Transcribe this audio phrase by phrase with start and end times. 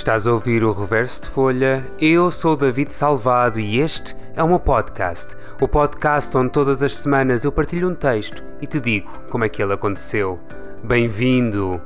[0.00, 1.84] Estás a ouvir o Reverso de Folha?
[2.00, 5.36] Eu sou David Salvado e este é o meu podcast.
[5.60, 9.48] O podcast onde todas as semanas eu partilho um texto e te digo como é
[9.50, 10.40] que ele aconteceu.
[10.82, 11.78] Bem-vindo!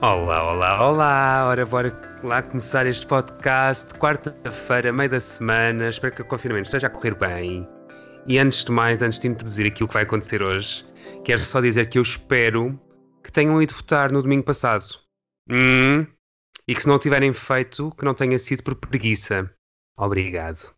[0.00, 1.46] Olá, olá, olá!
[1.48, 3.92] Ora, bora lá começar este podcast.
[3.94, 5.88] Quarta-feira, meio da semana.
[5.88, 7.68] Espero que o confinamento esteja a correr bem.
[8.28, 10.86] E antes de mais, antes de introduzir aqui o que vai acontecer hoje,
[11.24, 12.78] quero só dizer que eu espero
[13.24, 15.04] que tenham ido votar no domingo passado.
[15.48, 16.06] Hum,
[16.66, 19.50] e que se não tiverem feito, que não tenha sido por preguiça.
[19.96, 20.74] Obrigado.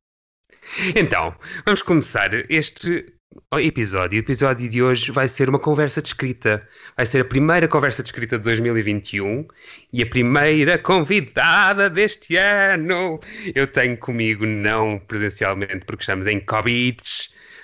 [0.94, 3.18] Então, vamos começar este
[3.52, 4.18] episódio.
[4.18, 6.66] O episódio de hoje vai ser uma conversa de escrita.
[6.96, 9.46] Vai ser a primeira conversa de escrita de 2021
[9.92, 13.20] e a primeira convidada deste ano.
[13.54, 17.02] Eu tenho comigo, não presencialmente, porque estamos em Covid,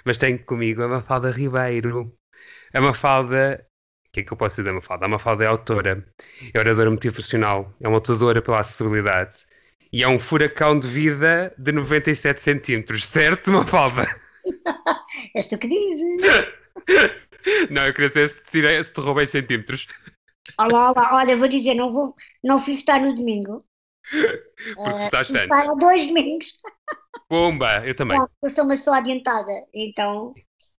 [0.04, 2.12] mas tenho comigo a Mafalda Ribeiro.
[2.72, 3.64] A Mafalda
[4.14, 5.06] que é que eu posso dizer da Mafalda?
[5.06, 6.06] A Mafalda é autora,
[6.54, 9.38] é oradora motivacional, é uma lutadora pela acessibilidade
[9.92, 14.06] e é um furacão de vida de 97 centímetros, certo, Mafalda?
[15.34, 16.46] És tu que dizes.
[17.70, 19.86] Não, eu queria saber se te, tirei, se te roubei centímetros.
[20.58, 23.64] Olá, olá, olha, vou dizer, não, vou, não fui votar no domingo.
[24.10, 25.48] Porque uh, estás tanto.
[25.48, 26.52] Para dois domingos.
[27.28, 28.18] Pumba, eu também.
[28.18, 30.34] Não, eu sou uma só adiantada, então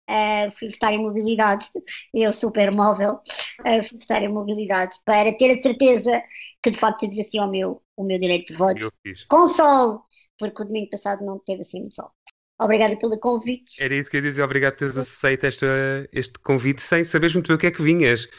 [0.09, 1.69] uh, fui votar em mobilidade,
[2.13, 3.21] eu super móvel,
[3.61, 6.23] uh, fui votar em mobilidade para ter a certeza
[6.63, 8.89] que de facto assim o meu, o meu direito de voto
[9.27, 10.03] com sol,
[10.37, 12.11] porque o domingo passado não teve assim muito sol.
[12.59, 13.83] Obrigada pelo convite.
[13.83, 15.65] Era isso que eu ia dizer, obrigado por teres aceito esta,
[16.13, 18.29] este convite sem saberes muito bem o que é que vinhas.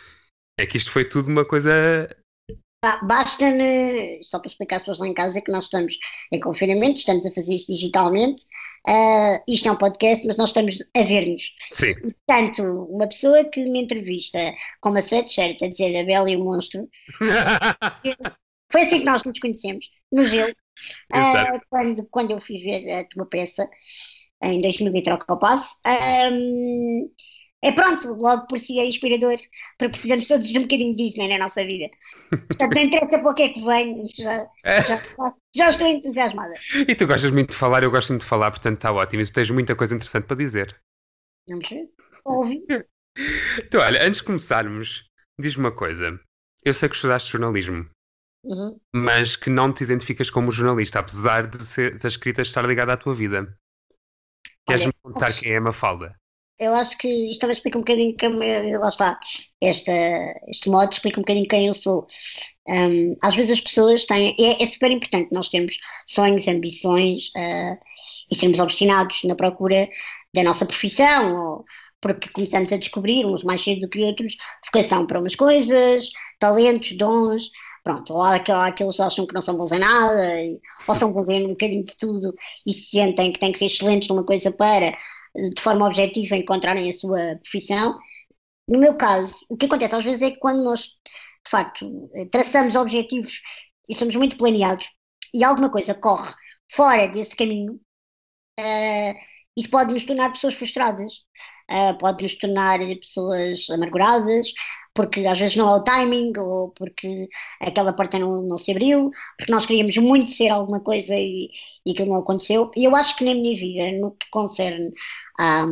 [0.58, 2.08] É que isto foi tudo uma coisa
[3.02, 5.98] Basta-me, só para explicar às pessoas lá em casa, que nós estamos
[6.32, 8.44] em confinamento, estamos a fazer isto digitalmente.
[8.88, 11.54] Uh, isto é um podcast, mas nós estamos a ver-nos.
[11.72, 11.94] Sim.
[11.94, 14.38] Portanto, uma pessoa que me entrevista
[14.80, 16.88] com uma sweatshirt a dizer a Bela e o Monstro,
[18.70, 20.52] foi assim que nós nos conhecemos, no gelo,
[21.12, 23.68] uh, quando, quando eu fui ver a tua peça,
[24.42, 25.76] em 2000 e troca ao passo.
[26.32, 27.10] Um,
[27.66, 29.36] é pronto, logo por si é inspirador,
[29.76, 31.90] porque precisamos todos de um bocadinho disso né, na nossa vida.
[32.30, 36.54] Portanto, não interessa para o que é que vem, já, já, já, estou entusiasmada.
[36.86, 39.22] E tu gostas muito de falar, eu gosto muito de falar, portanto está ótimo.
[39.22, 40.80] E tu tens muita coisa interessante para dizer.
[41.48, 41.88] Vamos ver?
[42.24, 42.64] Ouve.
[43.58, 45.08] Então, olha, antes de começarmos,
[45.40, 46.20] diz-me uma coisa.
[46.62, 47.88] Eu sei que estudaste jornalismo,
[48.44, 48.78] uhum.
[48.94, 52.96] mas que não te identificas como jornalista, apesar de ser, da escrita estar ligada à
[52.96, 53.56] tua vida.
[54.66, 56.16] Queres-me contar quem é a Mafalda?
[56.58, 58.30] Eu acho que isto também explica um bocadinho, quem,
[58.78, 59.18] lá está,
[59.60, 59.92] esta,
[60.48, 62.06] este modo explica um bocadinho quem eu sou.
[62.68, 67.78] Um, às vezes as pessoas têm, é, é, super importante nós termos sonhos, ambições uh,
[68.30, 69.88] e sermos obstinados na procura
[70.34, 71.64] da nossa profissão, ou,
[72.00, 76.92] porque começamos a descobrir, uns mais cedo do que outros, vocação para umas coisas, talentos,
[76.96, 77.50] dons,
[77.84, 78.36] pronto, ou há,
[78.66, 80.32] aqueles que acham que não são bons em nada,
[80.88, 82.34] ou são bons em um bocadinho de tudo
[82.66, 84.92] e se sentem que têm que ser excelentes numa coisa para
[85.54, 87.98] de forma objetiva encontrarem a sua profissão.
[88.68, 92.74] No meu caso, o que acontece às vezes é que quando nós, de facto, traçamos
[92.74, 93.40] objetivos
[93.88, 94.88] e somos muito planeados
[95.34, 96.34] e alguma coisa corre
[96.72, 97.74] fora desse caminho,
[98.60, 99.14] uh,
[99.56, 101.12] isso pode nos tornar pessoas frustradas,
[101.70, 104.52] uh, pode nos tornar pessoas amarguradas,
[104.94, 107.28] porque às vezes não é o timing, ou porque
[107.60, 111.50] aquela porta não, não se abriu, porque nós queríamos muito ser alguma coisa e,
[111.84, 112.70] e aquilo não aconteceu.
[112.76, 114.92] E eu acho que na minha vida, no que concerne
[115.38, 115.64] à,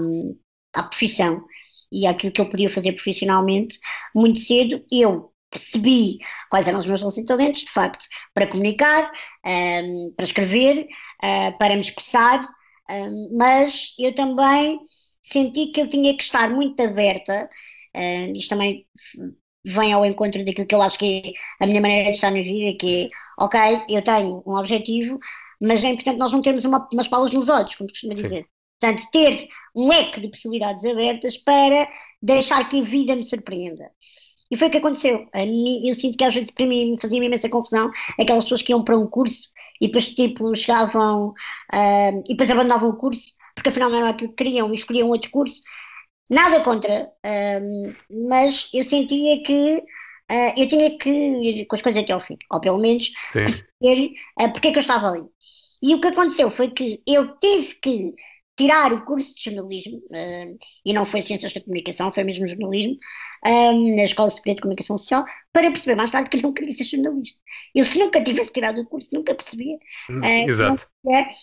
[0.74, 1.44] à profissão
[1.92, 3.78] e àquilo que eu podia fazer profissionalmente,
[4.14, 6.18] muito cedo eu percebi
[6.50, 9.10] quais eram os meus dons e talentos, de facto, para comunicar,
[9.46, 10.86] um, para escrever,
[11.22, 12.44] uh, para me expressar,
[12.90, 14.80] um, mas eu também
[15.22, 17.48] senti que eu tinha que estar muito aberta
[17.94, 18.86] Uh, isto também
[19.64, 22.42] vem ao encontro daquilo que eu acho que é a minha maneira de estar na
[22.42, 23.08] vida, que é,
[23.42, 25.18] ok, eu tenho um objetivo,
[25.60, 28.42] mas é importante nós não termos uma, umas palas nos olhos, como costuma dizer.
[28.42, 28.48] Sim.
[28.80, 31.88] Portanto, ter um leque de possibilidades abertas para
[32.20, 33.90] deixar que a vida me surpreenda.
[34.50, 35.26] E foi o que aconteceu.
[35.34, 38.72] eu sinto que às vezes para mim me fazia -me imensa confusão aquelas pessoas que
[38.72, 39.48] iam para um curso
[39.80, 44.30] e depois tipo chegavam uh, e depois abandonavam o curso porque afinal não era aquilo
[44.30, 45.60] que queriam e escolhiam outro curso
[46.30, 47.10] Nada contra,
[47.62, 47.94] um,
[48.28, 52.38] mas eu sentia que uh, eu tinha que ir com as coisas até ao fim,
[52.50, 55.24] ou pelo menos perceber uh, porque é que eu estava ali.
[55.82, 58.14] E o que aconteceu foi que eu tive que
[58.56, 62.96] tirar o curso de jornalismo, uh, e não foi Ciências da Comunicação, foi mesmo jornalismo,
[63.44, 66.72] um, na Escola Superior de Comunicação Social, para perceber mais tarde que eu não queria
[66.72, 67.38] ser jornalista.
[67.74, 69.76] Eu, se nunca tivesse tirado o curso, nunca percebia.
[70.08, 70.86] Uh, Exato.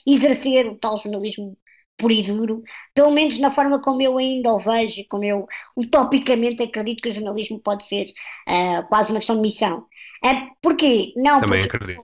[0.08, 1.58] exercer o tal jornalismo
[1.98, 2.63] puro e duro,
[2.94, 5.48] pelo menos na forma como eu ainda o vejo, como eu
[5.78, 8.06] utopicamente acredito que o jornalismo pode ser
[8.48, 9.86] uh, quase uma questão de missão.
[10.25, 11.13] Uh, porquê?
[11.16, 12.04] Não Também porque, acredito.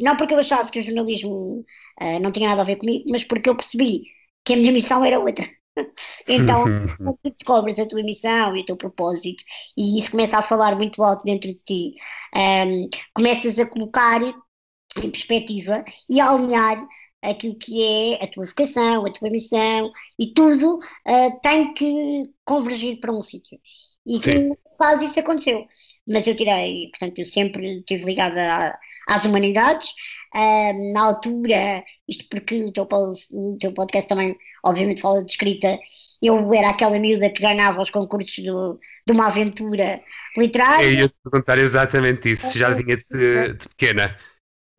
[0.00, 1.64] Não porque eu achasse que o jornalismo
[2.00, 4.02] uh, não tinha nada a ver comigo, mas porque eu percebi
[4.44, 5.48] que a minha missão era outra.
[6.28, 6.64] Então,
[7.02, 9.42] quando tu descobres a tua missão e o teu propósito,
[9.76, 11.94] e isso começa a falar muito alto dentro de ti,
[12.34, 16.86] um, começas a colocar em perspectiva e a alinhar
[17.22, 22.98] aquilo que é a tua vocação, a tua missão e tudo uh, tem que convergir
[23.00, 23.58] para um sítio.
[24.06, 25.66] E que quase isso aconteceu.
[26.08, 29.90] Mas eu tirei, portanto, eu sempre estive ligada às humanidades.
[30.34, 32.88] Uh, na altura, isto porque o teu,
[33.32, 35.78] o teu, podcast também, obviamente, fala de escrita.
[36.22, 40.00] Eu era aquela miúda que ganhava os concursos do, de uma aventura
[40.36, 40.86] literária.
[40.86, 44.16] Eu ia te perguntar exatamente isso, já vinha de, de pequena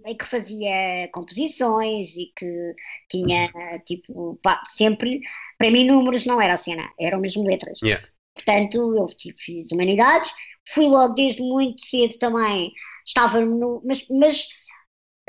[0.05, 2.73] e que fazia composições e que
[3.09, 3.51] tinha,
[3.85, 5.21] tipo, pá, sempre,
[5.57, 7.79] para mim números não era a cena, eram mesmo letras.
[7.81, 8.05] Yeah.
[8.33, 10.31] Portanto, eu tipo, fiz humanidades,
[10.69, 12.71] fui logo desde muito cedo também,
[13.05, 14.47] estava no, mas, mas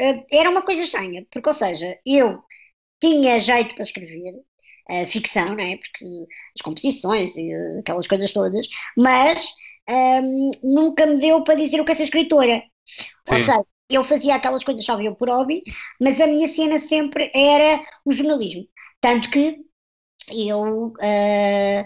[0.01, 2.43] uh, era uma coisa estranha, porque, ou seja, eu
[3.01, 4.35] tinha jeito para escrever,
[4.91, 5.77] uh, ficção, não é?
[5.77, 6.05] Porque
[6.57, 8.67] as composições e uh, aquelas coisas todas,
[8.97, 9.45] mas
[9.89, 12.63] um, ehm, nunca me deu para dizer o que é ser escritora.
[12.87, 13.05] Sim.
[13.31, 15.63] Ou seja, eu fazia aquelas coisas só por hobby,
[16.01, 18.67] mas a minha cena sempre era o jornalismo.
[19.01, 19.59] Tanto que
[20.31, 21.85] eu, uh,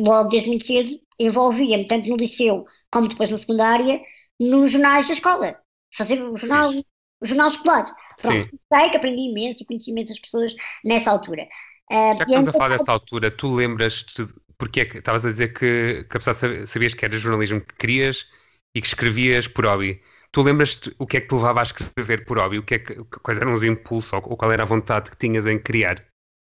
[0.00, 4.00] logo desde muito cedo, envolvia-me tanto no liceu como depois na secundária,
[4.40, 5.58] nos jornais da escola.
[5.94, 6.72] Fazer o jornal,
[7.20, 7.94] o jornal escolar.
[8.20, 10.54] Pronto, sei que aprendi imenso e conheci imensas pessoas
[10.84, 11.46] nessa altura.
[11.90, 14.26] Uh, Já que estamos a falar dessa altura, tu lembras-te,
[14.56, 17.74] porque é que estavas a dizer que, que apesar de sabias que era jornalismo que
[17.76, 18.26] querias
[18.74, 20.00] e que escrevias por hobby.
[20.32, 22.58] Tu lembras-te o que é que te levava a escrever por hobby?
[22.58, 25.46] O que é que, quais eram os impulsos ou, qual era a vontade que tinhas
[25.46, 26.06] em criar?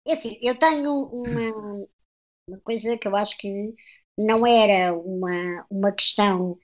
[0.07, 1.85] É assim, eu tenho uma,
[2.47, 3.73] uma coisa que eu acho que
[4.17, 6.57] não era uma, uma questão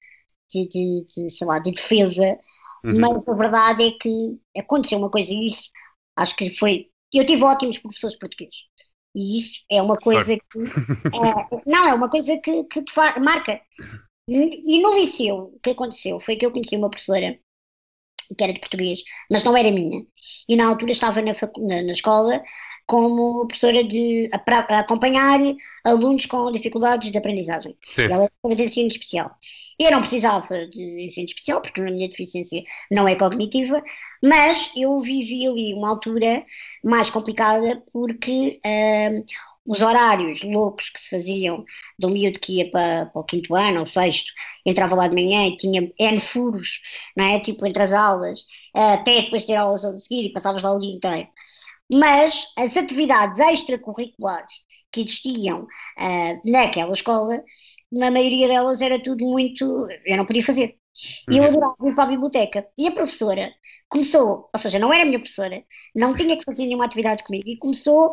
[0.50, 2.38] de, de, de sei lá, de defesa,
[2.86, 3.00] uhum.
[3.00, 5.70] mas a verdade é que aconteceu uma coisa e isso
[6.16, 6.90] acho que foi.
[7.14, 8.70] Eu tive ótimos professores portugueses.
[9.16, 10.46] E isso é uma coisa Sorte.
[10.50, 10.60] que.
[11.10, 13.60] É, não, é uma coisa que, que te marca.
[14.30, 17.40] E no liceu, o que aconteceu foi que eu conheci uma professora
[18.38, 20.06] que era de português, mas não era minha.
[20.48, 22.42] E na altura estava na, na, na escola
[22.86, 25.40] como professora de a, acompanhar
[25.84, 27.78] alunos com dificuldades de aprendizagem.
[27.94, 28.04] Sim.
[28.04, 29.32] Ela era de ensino especial.
[29.80, 32.62] Eu não precisava de ensino especial, porque a minha deficiência
[32.92, 33.82] não é cognitiva,
[34.24, 36.44] mas eu vivi ali uma altura
[36.84, 39.26] mais complicada porque uh,
[39.70, 41.64] os horários loucos que se faziam
[42.04, 44.32] um miúdo que ia para, para o quinto ano ou sexto,
[44.66, 46.82] entrava lá de manhã e tinha N furos,
[47.16, 47.40] não é?
[47.40, 50.96] Tipo, entre as aulas, até depois ter aulas a seguir e passavas lá o dia
[50.96, 51.28] inteiro.
[51.92, 54.54] Mas as atividades extracurriculares
[54.92, 57.44] que existiam uh, naquela escola,
[57.92, 59.88] na maioria delas era tudo muito.
[60.04, 60.79] Eu não podia fazer.
[61.30, 61.50] E eu uhum.
[61.50, 62.68] adorava ir para a biblioteca.
[62.78, 63.52] E a professora
[63.88, 65.64] começou, ou seja, não era a minha professora,
[65.96, 68.12] não tinha que fazer nenhuma atividade comigo, e começou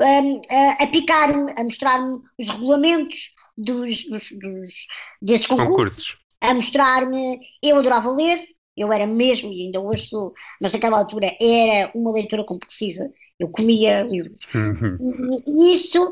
[0.00, 4.86] um, a, a picar-me, a mostrar-me os regulamentos dos, dos, dos
[5.20, 6.16] desses concursos, concursos.
[6.40, 7.40] a mostrar-me.
[7.62, 8.46] Eu adorava ler,
[8.76, 13.10] eu era mesmo, e ainda hoje sou, mas naquela altura era uma leitura compulsiva.
[13.38, 14.38] Eu comia livros.
[14.54, 14.96] Uhum.
[15.46, 16.10] E, e isso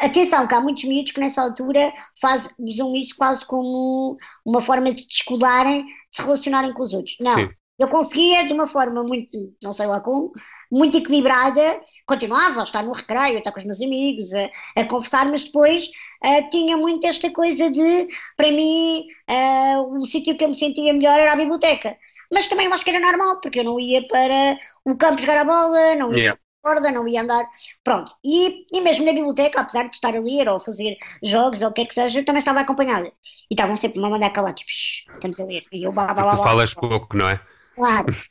[0.00, 4.92] Atenção, que há muitos miúdos que nessa altura faz, usam isso quase como uma forma
[4.92, 7.16] de descolarem, de se relacionarem com os outros.
[7.20, 7.48] Não, Sim.
[7.78, 10.32] eu conseguia de uma forma muito, não sei lá como,
[10.70, 14.84] muito equilibrada, continuava a estar no recreio, a estar com os meus amigos, a, a
[14.84, 15.86] conversar, mas depois
[16.24, 20.92] uh, tinha muito esta coisa de, para mim, uh, o sítio que eu me sentia
[20.92, 21.96] melhor era a biblioteca.
[22.32, 25.38] Mas também eu acho que era normal, porque eu não ia para o campo jogar
[25.38, 27.44] a bola, não ia yeah corda, não ia andar.
[27.82, 28.12] Pronto.
[28.24, 31.72] E, e mesmo na biblioteca, apesar de estar a ler ou fazer jogos ou o
[31.72, 33.06] que é que seja, eu também estava acompanhada.
[33.50, 35.62] E estavam sempre a mandar calar, tipo, estamos a ler.
[35.72, 37.40] E eu blá, blá, blá, Tu falas pouco, não é?
[37.74, 38.14] Claro.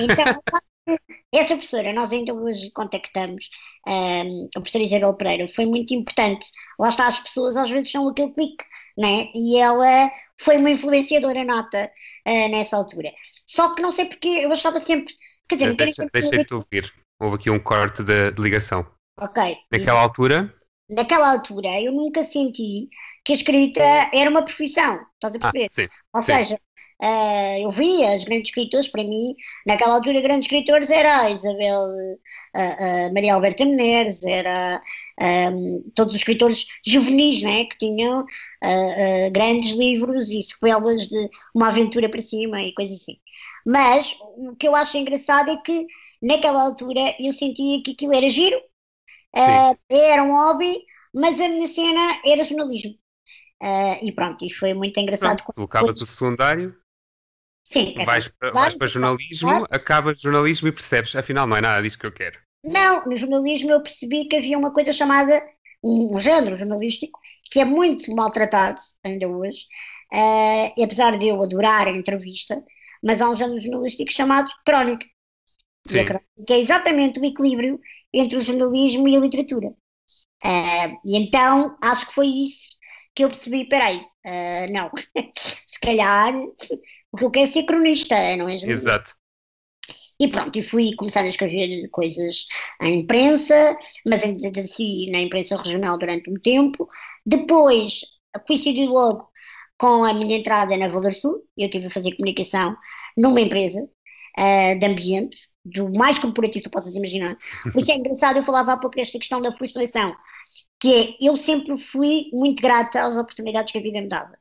[0.00, 0.40] Então,
[1.32, 3.50] essa professora, nós ainda hoje contactamos
[3.86, 6.46] um, a professora Isabel Pereira, foi muito importante.
[6.78, 8.64] Lá está, as pessoas às vezes são aquele clique,
[8.96, 9.28] né?
[9.34, 11.90] E ela foi uma influenciadora nota
[12.26, 13.12] uh, nessa altura.
[13.46, 15.12] Só que não sei porque eu achava sempre.
[15.48, 16.92] Quer dizer, deixa, deixa-te ouvir.
[17.18, 18.86] Houve aqui um corte de, de ligação.
[19.18, 19.56] Ok.
[19.72, 20.54] Naquela altura?
[20.88, 22.88] Naquela altura eu nunca senti
[23.24, 23.80] que a escrita
[24.12, 25.66] era uma profissão, estás a perceber?
[25.66, 26.32] Ah, sim, Ou sim.
[26.32, 26.60] seja,
[27.02, 29.34] uh, eu via os grandes escritores, para mim,
[29.66, 34.80] naquela altura grandes escritores era a Isabel, uh, uh, Maria Alberta Menezes, era
[35.20, 38.24] um, todos os escritores juvenis, né, que tinham
[39.32, 43.16] grandes livros e sequelas de uma aventura para cima e coisas assim.
[43.64, 45.86] Mas o que eu acho engraçado é que
[46.22, 48.60] naquela altura eu sentia que aquilo era giro,
[49.36, 50.78] Uh, era um hobby,
[51.14, 52.92] mas a minha cena era jornalismo.
[53.62, 55.42] Uh, e pronto, e foi muito engraçado.
[55.42, 56.74] Pronto, tu acabas o secundário,
[57.64, 61.98] Sim, vais, para, vais para jornalismo, acabas jornalismo e percebes, afinal não é nada disso
[61.98, 62.38] que eu quero.
[62.64, 65.42] Não, no jornalismo eu percebi que havia uma coisa chamada
[65.82, 67.20] um, um género jornalístico
[67.50, 69.66] que é muito maltratado ainda hoje,
[70.12, 72.62] uh, e apesar de eu adorar a entrevista,
[73.02, 75.06] mas há um género jornalístico chamado crónica.
[75.88, 76.44] Sim.
[76.46, 77.80] Que é exatamente o equilíbrio
[78.12, 79.68] entre o jornalismo e a literatura.
[80.44, 82.68] Uh, e então acho que foi isso
[83.14, 84.90] que eu percebi, peraí, uh, não,
[85.66, 88.54] se calhar o que eu quero é ser cronista, não é?
[88.54, 89.14] Exato.
[90.18, 92.46] E pronto, e fui começar a escrever coisas
[92.80, 96.88] em imprensa, mas exerci na imprensa regional durante um tempo.
[97.24, 98.00] Depois
[98.46, 99.30] coincidiu logo
[99.78, 102.74] com a minha entrada na Valor Sul, eu tive a fazer comunicação
[103.16, 103.86] numa empresa
[104.38, 107.36] uh, de ambiente, do mais corporativo que tu possas imaginar.
[107.72, 110.14] Por isso é engraçado, eu falava há pouco desta questão da frustração
[110.78, 114.32] que é, eu sempre fui muito grata às oportunidades que a vida me dava.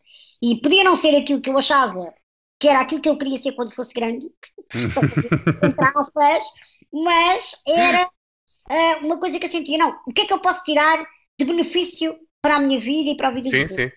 [0.41, 2.13] E podia não ser aquilo que eu achava
[2.59, 4.27] que era aquilo que eu queria ser quando fosse grande,
[6.91, 10.63] mas era uh, uma coisa que eu sentia, não, o que é que eu posso
[10.63, 11.05] tirar
[11.37, 13.91] de benefício para a minha vida e para a vida sim, Sim, sim.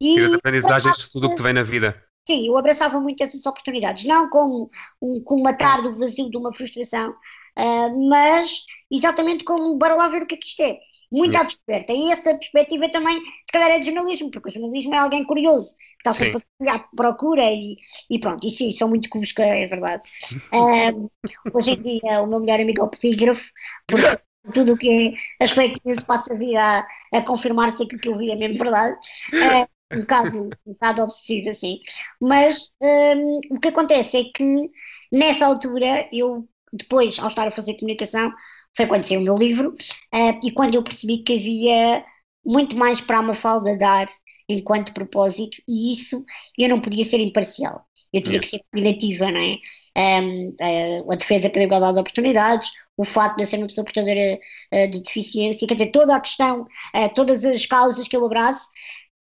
[0.00, 2.02] E as aprendizagens de tudo o que te vem na vida.
[2.30, 4.70] Sim, eu abraçava muito essas oportunidades, não como
[5.02, 10.26] um colmatar do vazio de uma frustração, uh, mas exatamente como, bora lá ver o
[10.26, 10.78] que é que isto é
[11.10, 11.92] muito à descoberta.
[11.92, 15.74] E essa perspectiva também, se calhar, é de jornalismo, porque o jornalismo é alguém curioso,
[15.74, 17.74] que está sempre a procura e,
[18.08, 18.46] e, pronto.
[18.46, 20.08] E sim, sou muito cusca, é verdade.
[20.54, 21.08] Um,
[21.52, 23.50] hoje em dia, o meu melhor amigo é o polígrafo,
[23.88, 24.22] porque
[24.54, 28.00] tudo o que é as fake news passa a vir a, a confirmar se aquilo
[28.00, 28.96] que eu vi é mesmo verdade.
[29.34, 31.80] É, um bocado, um bocado obsessivo, assim.
[32.20, 34.70] Mas um, o que acontece é que,
[35.12, 38.32] nessa altura, eu, depois, ao estar a fazer comunicação,
[38.76, 39.70] foi quando saiu o meu livro,
[40.14, 42.04] uh, e quando eu percebi que havia
[42.44, 44.08] muito mais para a Mafalda dar
[44.48, 46.24] enquanto propósito, e isso
[46.58, 47.86] eu não podia ser imparcial.
[48.12, 49.56] Eu tinha que ser combinativa, não é?
[50.20, 53.68] Um, a, eh, a, defesa pela igualdade de oportunidades, o facto de eu ser uma
[53.68, 54.38] pessoa portadora
[54.74, 56.64] uh, de deficiência, quer dizer, toda a questão,
[57.14, 58.68] todas as causas que eu abraço,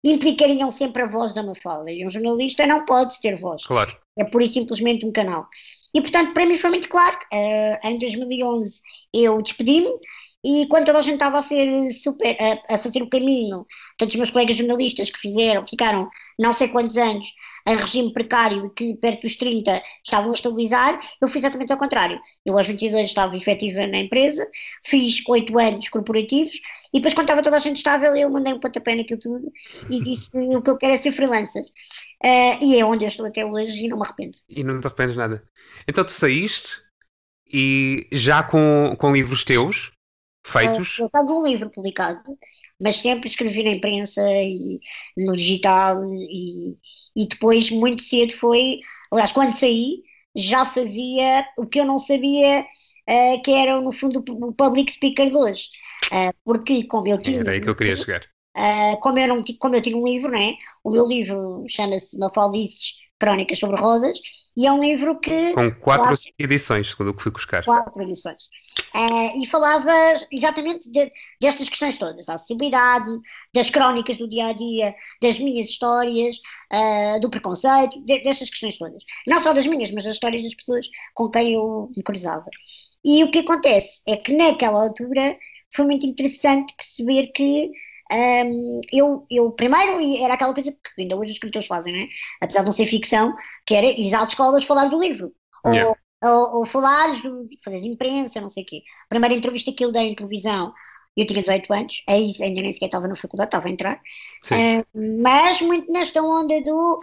[0.03, 1.91] implicariam sempre a voz da Mafalda.
[1.91, 3.65] E um jornalista não pode ter voz.
[3.65, 3.97] Claro.
[4.19, 5.47] É pura e simplesmente um canal.
[5.95, 7.17] E, portanto, para mim foi muito claro.
[7.33, 8.81] Uh, em 2011
[9.13, 9.91] eu despedi-me
[10.43, 13.67] e quando toda a gente estava a ser super, a, a, fazer o caminho,
[13.99, 17.27] todos os meus colegas jornalistas que fizeram, ficaram não sei quantos anos
[17.67, 21.79] em regime precário e que perto dos 30 estavam a estabilizar, eu fiz exatamente ao
[21.79, 22.19] contrário.
[22.45, 24.49] Eu aos 22 estava efetiva na empresa,
[24.85, 26.59] fiz 8 anos corporativos
[26.93, 29.53] e depois quando estava toda a gente estável eu mandei um pontapé naquilo tudo
[29.91, 31.63] e disse o que eu quero é ser freelancer.
[32.25, 34.39] Uh, e é onde eu estou até hoje e não me arrependo.
[34.49, 35.45] E não te arrependes nada.
[35.87, 36.83] Então tu saíste
[37.53, 39.93] e já com, com livros teus
[40.47, 40.99] feitos?
[40.99, 42.23] Eu tenho um livro publicado,
[42.81, 44.81] mas sempre escrevi na imprensa e
[45.17, 46.77] no digital e,
[47.17, 48.81] e depois muito cedo foi,
[49.13, 50.03] aliás, quando saí
[50.35, 55.27] já fazia o que eu não sabia uh, que era no fundo o public speaker
[55.27, 55.69] de hoje,
[56.13, 57.41] uh, porque como eu tinha...
[57.41, 58.23] Era aí que eu queria chegar.
[58.57, 60.55] Uh, como, eu não, como eu tinha um livro, né?
[60.83, 64.19] o meu livro chama-se Mafaldices Crónicas sobre Rodas,
[64.57, 65.53] e é um livro que.
[65.53, 67.65] Com quatro edições, segundo o que fui buscar.
[67.65, 68.45] Quatro edições.
[68.95, 69.93] Uh, e falava
[70.33, 73.11] exatamente de, destas questões todas, da acessibilidade,
[73.55, 76.37] das crónicas do dia a dia, das minhas histórias,
[76.73, 79.05] uh, do preconceito, de, destas questões todas.
[79.27, 82.47] Não só das minhas, mas das histórias das pessoas com quem eu me cruzava.
[83.05, 85.37] E o que acontece é que naquela altura
[85.75, 87.71] foi muito interessante perceber que
[88.13, 92.09] um, eu, eu, primeiro, era aquela coisa que ainda hoje os escritores fazem, né?
[92.41, 93.33] apesar de não ser ficção,
[93.67, 95.33] que era ir às escolas falar do livro.
[95.67, 95.91] Yeah.
[96.23, 97.09] Ou, ou, ou falar,
[97.65, 98.83] fazer imprensa, não sei o quê.
[99.05, 100.73] A primeira entrevista que eu dei em televisão,
[101.17, 104.01] eu tinha 18 anos, é ainda nem sequer estava na faculdade, estava a entrar.
[104.51, 106.99] Uh, mas muito nesta onda do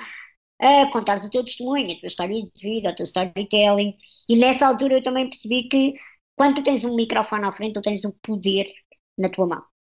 [0.61, 3.95] uh, contares o teu testemunho, a tua história de vida, o teu storytelling.
[4.29, 5.93] E nessa altura eu também percebi que
[6.35, 8.71] quando tu tens um microfone à frente, tu tens um poder
[9.17, 9.76] na tua mão.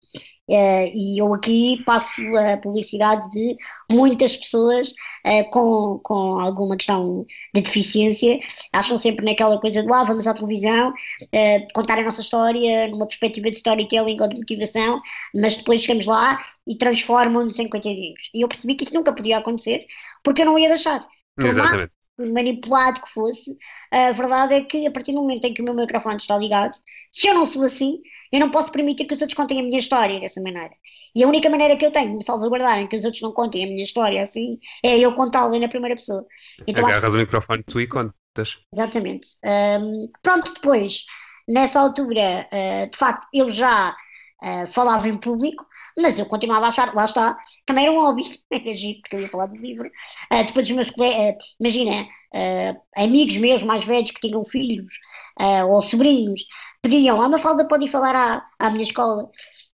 [0.48, 3.56] Uh, e eu aqui passo a publicidade de
[3.90, 4.90] muitas pessoas
[5.24, 8.38] uh, com, com alguma questão de deficiência,
[8.72, 13.06] acham sempre naquela coisa do ah, vamos à televisão, uh, contar a nossa história numa
[13.06, 15.00] perspectiva de storytelling ou de motivação,
[15.34, 18.28] mas depois chegamos lá e transformam-nos em coitadinhos.
[18.34, 19.86] E eu percebi que isso nunca podia acontecer
[20.22, 21.06] porque eu não ia deixar.
[21.38, 23.56] Exatamente manipulado que fosse,
[23.90, 26.76] a verdade é que a partir do momento em que o meu microfone está ligado,
[27.10, 28.00] se eu não sou assim,
[28.30, 30.72] eu não posso permitir que os outros contem a minha história dessa maneira.
[31.14, 33.64] E a única maneira que eu tenho de me salvaguardarem que os outros não contem
[33.64, 36.26] a minha história assim é eu contá-la na primeira pessoa.
[36.66, 37.16] Então, Agarras acho...
[37.16, 38.58] o microfone tu e contas.
[38.72, 39.28] Exatamente.
[39.44, 41.04] Um, pronto, depois,
[41.48, 43.94] nessa altura, uh, de facto, eu já
[44.42, 48.24] uh, falava em público, mas eu continuava a achar, lá está, também era um hobby,
[48.50, 49.88] porque eu ia falar do livro.
[50.32, 52.08] Uh, depois os meus colegas, uh, imagina,
[52.96, 54.94] amigos meus mais velhos que tinham filhos
[55.68, 56.42] ou sobrinhos,
[56.80, 59.30] pediam, ah, Mafalda pode ir falar à, à minha escola.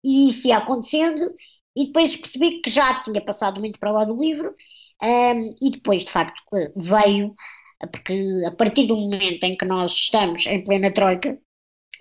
[0.04, 1.33] E isso ia acontecendo,
[1.76, 4.54] e depois percebi que já tinha passado muito para lá do livro,
[5.02, 6.40] um, e depois, de facto,
[6.76, 7.35] veio,
[7.92, 11.38] porque a partir do momento em que nós estamos em plena troika,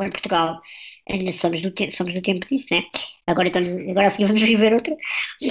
[0.02, 0.60] em Portugal,
[1.10, 2.84] ainda somos do, somos do tempo disso, né?
[3.28, 4.96] Agora, estamos, agora seguir vamos viver outra.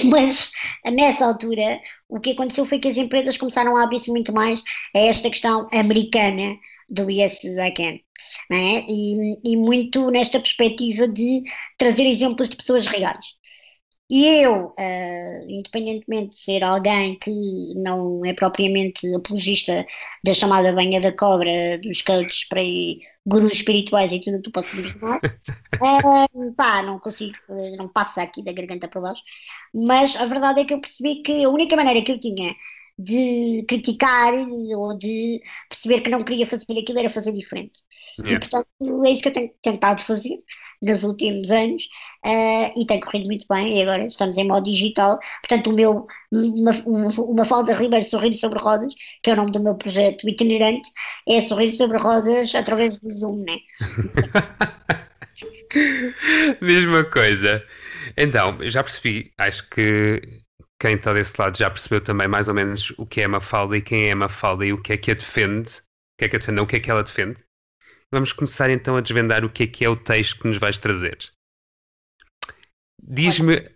[0.05, 0.51] Mas
[0.85, 4.61] nessa altura, o que aconteceu foi que as empresas começaram a abrir-se muito mais
[4.95, 6.57] a esta questão americana
[6.89, 7.99] do Yes I Can.
[8.49, 8.83] Né?
[8.87, 11.43] E, e muito nesta perspectiva de
[11.77, 13.25] trazer exemplos de pessoas reais.
[14.09, 17.31] E eu, uh, independentemente de ser alguém que
[17.75, 19.85] não é propriamente apologista
[20.23, 22.61] da chamada banha da cobra, dos coaches para
[23.25, 27.35] gurus espirituais e tudo o que tu possas imaginar, uh, pá, não consigo,
[27.77, 29.23] não passa aqui da garganta para baixo,
[29.73, 32.53] mas a verdade é que eu percebi que a única maneira que eu tinha
[32.97, 34.33] de criticar
[34.77, 37.79] ou de perceber que não queria fazer aquilo era fazer diferente.
[38.19, 38.35] Yeah.
[38.35, 40.39] E portanto é isso que eu tenho tentado fazer
[40.81, 41.83] nos últimos anos
[42.25, 45.17] uh, e tem corrido muito bem e agora estamos em modo digital.
[45.41, 46.71] Portanto, o meu uma,
[47.17, 50.89] uma falda Ribeiro Sorrir sobre Rodas, que é o nome do meu projeto itinerante,
[51.27, 53.57] é Sorrir sobre Rodas através do Zoom, né?
[56.61, 57.63] Mesma coisa.
[58.17, 60.42] Então, já percebi, acho que
[60.83, 63.81] quem está desse lado já percebeu também mais ou menos o que é Mafalda e
[63.81, 66.39] quem é Mafalda e o que é que a defende, o que é que a
[66.39, 67.41] defende, não, o que é que ela defende.
[68.11, 70.77] Vamos começar então a desvendar o que é que é o texto que nos vais
[70.77, 71.17] trazer.
[73.01, 73.73] Diz-me,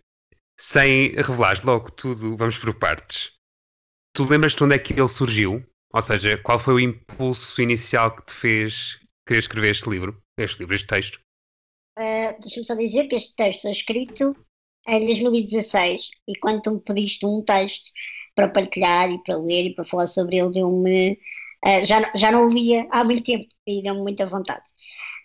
[0.60, 3.32] sem revelar logo tudo, vamos por partes.
[4.14, 5.66] Tu lembras-te onde é que ele surgiu?
[5.94, 10.60] Ou seja, qual foi o impulso inicial que te fez querer escrever este livro, este
[10.60, 11.22] livro, este texto?
[11.98, 14.36] Uh, Deixa-me só dizer que este texto é escrito
[14.88, 17.85] em 2016 e quando tu me pediste um texto
[18.35, 21.20] para partilhar e para ler e para falar sobre ele, deu-me.
[21.66, 24.64] Uh, já, já não o lia há muito tempo e deu-me muita vontade.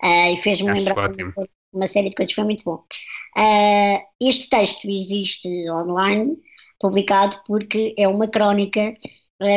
[0.03, 1.13] Uh, e fez-me lembrar
[1.73, 2.85] uma série de coisas, foi muito bom.
[3.37, 6.37] Uh, este texto existe online,
[6.81, 8.95] publicado, porque é uma crónica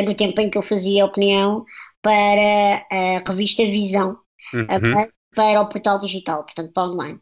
[0.04, 1.64] no tempo em que eu fazia opinião
[2.02, 4.18] para a revista Visão,
[4.52, 5.06] uhum.
[5.34, 7.20] para o portal digital, portanto para online.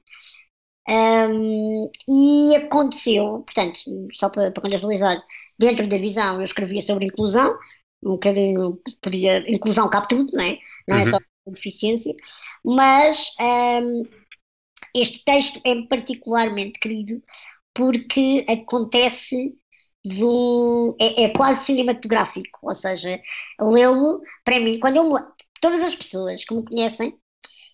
[0.86, 3.78] Um, e aconteceu, portanto,
[4.12, 5.22] só para, para contextualizar,
[5.58, 7.56] dentro da visão eu escrevia sobre inclusão,
[8.02, 10.58] um bocadinho, podia, inclusão cabe tudo, não é?
[10.86, 11.02] Não uhum.
[11.02, 12.14] é só deficiência,
[12.64, 13.30] mas
[13.82, 14.02] um,
[14.94, 17.22] este texto é particularmente querido
[17.74, 19.54] porque acontece
[20.04, 23.20] do, é, é quase cinematográfico, ou seja,
[23.60, 25.12] lê-lo, para mim, quando eu
[25.60, 27.18] todas as pessoas que me conhecem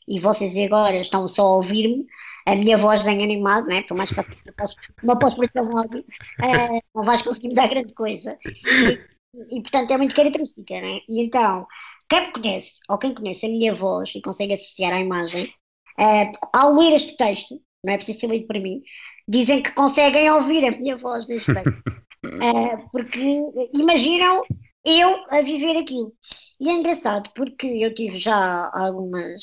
[0.09, 2.07] e vocês agora estão só a ouvir-me,
[2.47, 3.83] a minha voz nem animado, né?
[3.83, 4.25] por mais que eu
[4.57, 8.39] posso, não posso tão áudio, uh, não vais conseguir me dar grande coisa.
[8.45, 11.01] E, e, portanto é muito característica, né?
[11.09, 11.67] E então,
[12.09, 15.53] quem me conhece, ou quem conhece a minha voz e consegue associar à imagem,
[15.99, 18.83] uh, ao ler este texto, não é preciso ser lido para mim,
[19.29, 21.83] dizem que conseguem ouvir a minha voz neste texto.
[22.25, 23.41] Uh, porque
[23.75, 24.43] imaginam
[24.85, 26.13] eu a viver aquilo.
[26.61, 29.43] E é engraçado porque eu tive já algumas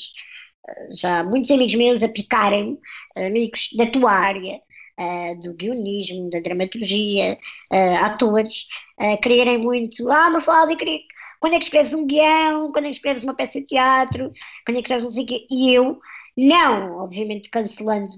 [0.90, 2.78] já muitos amigos meus a picarem,
[3.16, 4.60] amigos da tua área,
[4.98, 7.38] uh, do guionismo, da dramaturgia,
[7.72, 8.66] uh, atores,
[9.00, 10.98] uh, quererem muito, ah, Mafalda, queria...
[11.40, 14.32] quando é que escreves um guião, quando é que escreves uma peça de teatro,
[14.66, 15.98] quando é que escreves não sei o quê, e eu
[16.36, 18.12] não, obviamente, cancelando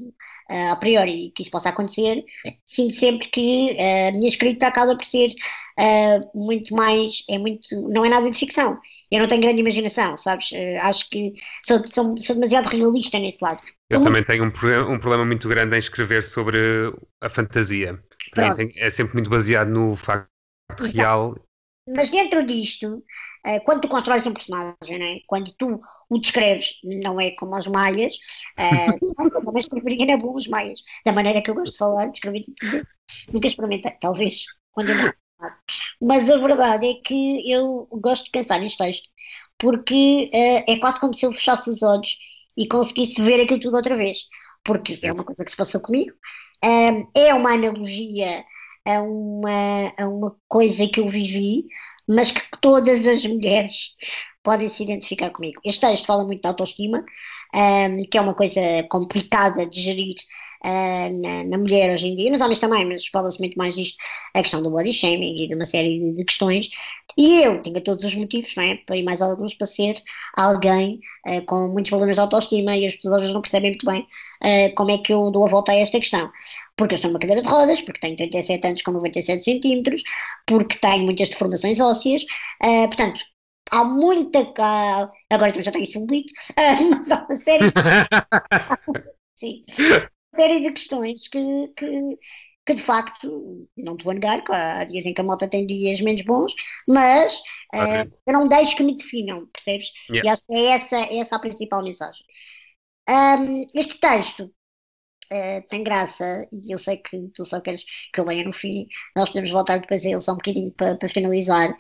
[0.50, 2.22] uh, a priori que isso possa acontecer,
[2.64, 5.32] sinto sempre que a minha escrita acaba por ser
[5.80, 8.78] uh, muito mais, é muito, não é nada de ficção.
[9.10, 10.50] Eu não tenho grande imaginação, sabes?
[10.82, 11.32] acho que
[11.64, 13.60] sou, sou, sou, demasiado realista nesse lado.
[13.88, 17.98] Eu também tenho um, um, problema muito grande em escrever sobre a fantasia.
[18.32, 20.28] Para mim é sempre muito baseado no facto
[20.78, 20.96] Exato.
[20.96, 21.34] real.
[21.88, 23.02] Mas dentro disto,
[23.44, 25.20] eh, quando tu constróis um personagem, né?
[25.26, 28.14] quando tu o descreves, não é como os maias,
[28.58, 32.42] uh, também escreveria na boa os maias, da maneira que eu gosto de falar, descrever
[32.44, 32.86] tudo.
[33.32, 35.12] Nunca experimentei, talvez, quando eu não.
[36.00, 39.08] Mas a verdade é que eu gosto de pensar neste texto,
[39.58, 42.16] porque uh, é quase como se eu fechasse os olhos
[42.56, 44.18] e conseguisse ver aquilo tudo outra vez,
[44.64, 46.12] porque é uma coisa que se passou comigo,
[47.16, 48.44] é uma analogia
[48.86, 51.64] a uma, a uma coisa que eu vivi,
[52.08, 53.94] mas que todas as mulheres
[54.42, 55.60] podem se identificar comigo.
[55.64, 57.04] Este texto fala muito de autoestima,
[57.54, 60.14] um, que é uma coisa complicada de gerir
[60.64, 63.96] uh, na, na, mulher hoje em dia, nos homens também, mas fala-se muito mais disto,
[64.34, 66.68] a questão do body shaming e de uma série de, de questões.
[67.16, 68.76] E eu tinha todos os motivos, não é?
[68.76, 69.94] Para ir mais alguns, para ser
[70.36, 74.74] alguém uh, com muitos problemas de autoestima e as pessoas não percebem muito bem uh,
[74.74, 76.30] como é que eu dou a volta a esta questão.
[76.76, 80.02] Porque eu estou numa cadeira de rodas, porque tenho 37 anos com 97 centímetros,
[80.46, 82.24] porque tenho muitas deformações ósseas,
[82.60, 83.20] portanto,
[83.70, 84.40] há muita.
[85.30, 87.64] agora também já tenho celulite, mas há uma série.
[89.36, 89.62] Sim
[90.34, 92.18] série de questões que, que,
[92.66, 96.00] que de facto, não te vou negar, há dias em que a moto tem dias
[96.00, 96.54] menos bons,
[96.88, 97.40] mas
[97.74, 98.02] okay.
[98.02, 99.90] uh, eu não deixo que me definam, percebes?
[100.10, 100.28] Yeah.
[100.28, 102.24] E acho que é essa, é essa a principal mensagem.
[103.08, 104.44] Um, este texto
[105.32, 108.86] uh, tem graça, e eu sei que tu só queres que eu leia no fim,
[109.16, 111.76] nós podemos voltar depois a ele só um bocadinho para, para finalizar,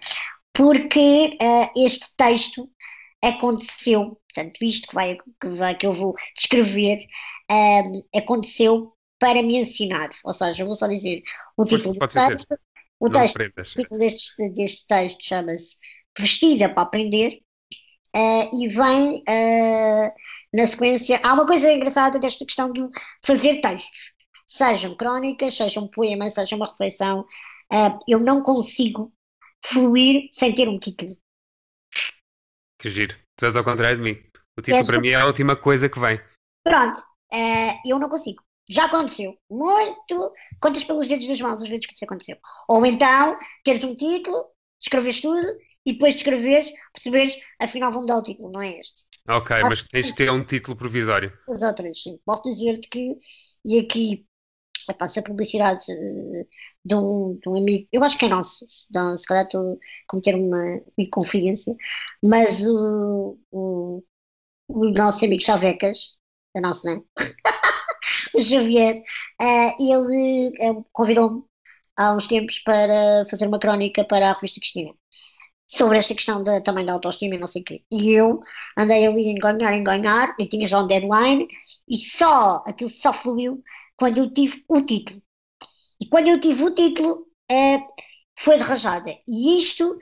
[0.52, 2.68] porque uh, este texto
[3.22, 6.98] aconteceu, portanto, isto que, vai, que, vai, que eu vou descrever
[7.50, 10.08] um, aconteceu para me ensinar.
[10.24, 11.22] Ou seja, eu vou só dizer
[11.56, 12.58] o título do texto.
[12.98, 15.76] O, texto, o título deste, deste texto chama-se
[16.18, 17.40] Vestida para Aprender.
[18.16, 20.12] Uh, e vem uh,
[20.52, 21.20] na sequência.
[21.22, 22.84] Há uma coisa engraçada desta questão de
[23.24, 24.12] fazer textos,
[24.48, 27.20] sejam crónicas, sejam poemas, seja uma reflexão.
[27.72, 29.12] Uh, eu não consigo
[29.64, 31.12] fluir sem ter um título.
[32.80, 33.14] Que giro.
[33.36, 34.18] Tu és ao contrário de mim.
[34.56, 36.18] O título para mim é a última coisa que vem.
[36.64, 36.98] Pronto.
[37.32, 38.42] Uh, eu não consigo.
[38.70, 39.36] Já aconteceu.
[39.50, 40.32] Muito.
[40.58, 42.38] Contas pelos dedos das mãos as vezes que isso aconteceu.
[42.68, 44.46] Ou então, teres um título,
[44.80, 45.46] escreves tudo
[45.84, 49.06] e depois de escreveres, perceberes, afinal vão dar o título, não é este.
[49.28, 51.32] Ok, mas tens de ter um título provisório.
[51.48, 52.18] Exatamente, sim.
[52.24, 53.14] Posso dizer-te que,
[53.64, 54.26] e aqui
[54.90, 56.46] epá, se a publicidade uh,
[56.84, 59.76] de, um, de um amigo, eu acho que é nosso, se, se calhar estou a
[60.08, 60.80] cometer uma
[61.12, 61.74] confidência,
[62.22, 64.02] mas o, o,
[64.68, 66.16] o nosso amigo Chavecas,
[66.54, 67.02] é nosso, não é?
[68.34, 68.96] o Xavier,
[69.40, 71.44] uh, ele uh, convidou-me
[71.96, 74.92] há uns tempos para fazer uma crónica para a revista Cristina
[75.70, 77.84] sobre esta questão de, também da autoestima e não sei o quê.
[77.90, 78.40] E eu
[78.76, 81.46] andei ali a enganhar, enganhar, e tinha já um deadline,
[81.88, 83.62] e só, aquilo só fluiu
[84.00, 85.22] quando eu tive o título.
[86.00, 87.86] E quando eu tive o título, uh,
[88.38, 89.14] foi de rajada.
[89.28, 89.98] E isto uh,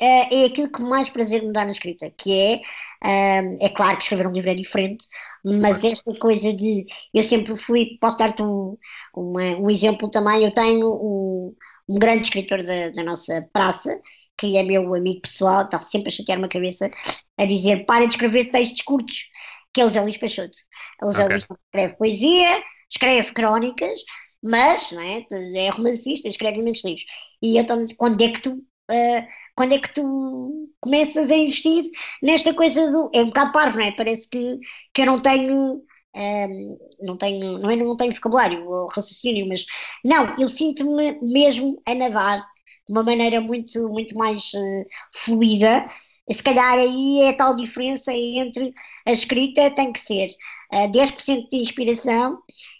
[0.00, 4.04] é aquilo que mais prazer me dá na escrita, que é, uh, é claro que
[4.04, 5.06] escrever um livro é diferente,
[5.44, 8.78] mas esta coisa de, eu sempre fui, posso dar-te um,
[9.14, 11.54] uma, um exemplo também, eu tenho um,
[11.86, 14.00] um grande escritor da, da, nossa praça,
[14.38, 16.90] que é meu amigo pessoal, está sempre a chatear-me a cabeça,
[17.36, 19.26] a dizer, para de escrever textos curtos,
[19.74, 20.56] que é o Zé Luís Peixoto.
[21.02, 21.34] O Zé okay.
[21.34, 24.00] Luís escreve poesia, escreve crónicas,
[24.42, 25.24] mas não é,
[25.56, 27.04] é romancista, escreve imensos livros.
[27.42, 28.52] E então, quando é que tu
[28.90, 31.84] uh, quando é que tu começas a investir
[32.22, 33.10] nesta coisa do.
[33.14, 33.92] É um bocado parvo, não é?
[33.92, 34.58] Parece que,
[34.94, 35.82] que eu não tenho.
[36.14, 39.64] Um, ehm, não tenho, não é não tenho vocabulário ou raciocínio, mas
[40.04, 42.38] não, eu sinto-me mesmo a nadar
[42.86, 45.86] de uma maneira muito, muito mais uh, fluida.
[46.30, 48.72] Se calhar aí é a tal diferença entre
[49.06, 50.28] a escrita tem que ser
[50.72, 52.38] uh, eh, 10% de inspiração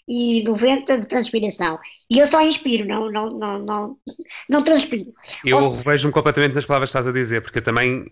[0.09, 1.79] e 90 de transpiração.
[2.11, 3.99] E eu só inspiro, não, não, não, não,
[4.49, 5.12] não transpiro.
[5.45, 5.77] Eu Ou...
[5.77, 8.05] revejo-me completamente nas palavras que estás a dizer, porque eu também,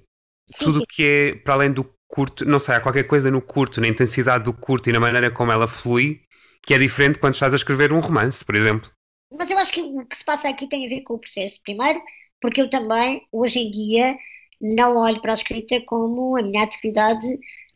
[0.54, 3.40] sim, tudo o que é para além do curto, não sei, há qualquer coisa no
[3.40, 6.20] curto, na intensidade do curto e na maneira como ela flui,
[6.62, 8.90] que é diferente quando estás a escrever um romance, por exemplo.
[9.32, 11.60] Mas eu acho que o que se passa aqui tem a ver com o processo.
[11.62, 12.00] Primeiro,
[12.40, 14.16] porque eu também, hoje em dia,
[14.60, 17.26] não olho para a escrita como a minha atividade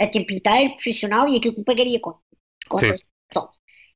[0.01, 2.19] a tempo inteiro, profissional e aquilo que me pagaria com.
[2.69, 2.95] com Sim.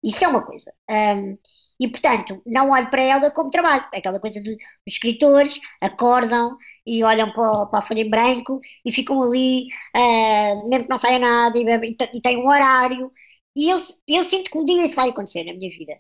[0.03, 0.73] Isso é uma coisa.
[0.91, 1.37] Um,
[1.81, 3.85] e, portanto, não olho para ela como trabalho.
[3.93, 4.57] É aquela coisa dos
[4.87, 10.85] escritores acordam e olham para, para, a folha em branco e ficam ali, uh, mesmo
[10.85, 13.11] que não saia nada, e, e, e têm um horário.
[13.55, 13.77] E eu,
[14.09, 15.97] eu sinto que um dia isso vai acontecer na minha vida.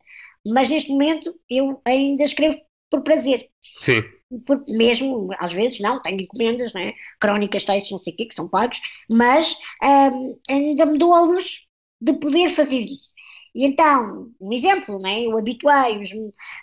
[0.46, 2.58] Mas neste momento eu ainda escrevo
[2.90, 3.48] por prazer.
[3.80, 4.02] Sim.
[4.46, 6.92] Por, mesmo, às vezes, não, tenho encomendas, né?
[7.20, 11.22] crónicas, textos, não sei o quê, que são pagos, mas um, ainda me dou a
[11.22, 11.66] luz
[12.00, 13.12] de poder fazer isso.
[13.54, 15.22] E então, um exemplo, né?
[15.22, 16.10] eu habituei os,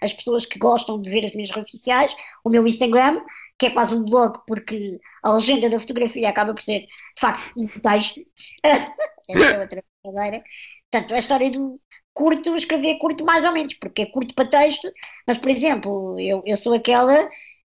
[0.02, 3.22] as pessoas que gostam de ver as minhas redes sociais, o meu Instagram,
[3.58, 7.52] que é quase um blog, porque a legenda da fotografia acaba por ser, de facto,
[7.58, 8.22] um texto.
[8.64, 8.94] Essa
[9.30, 10.44] é outra brincadeira.
[10.92, 11.80] Portanto, a história do
[12.14, 14.92] curto, escrever curto mais ou menos, porque é curto para texto,
[15.28, 17.28] mas, por exemplo, eu, eu sou aquela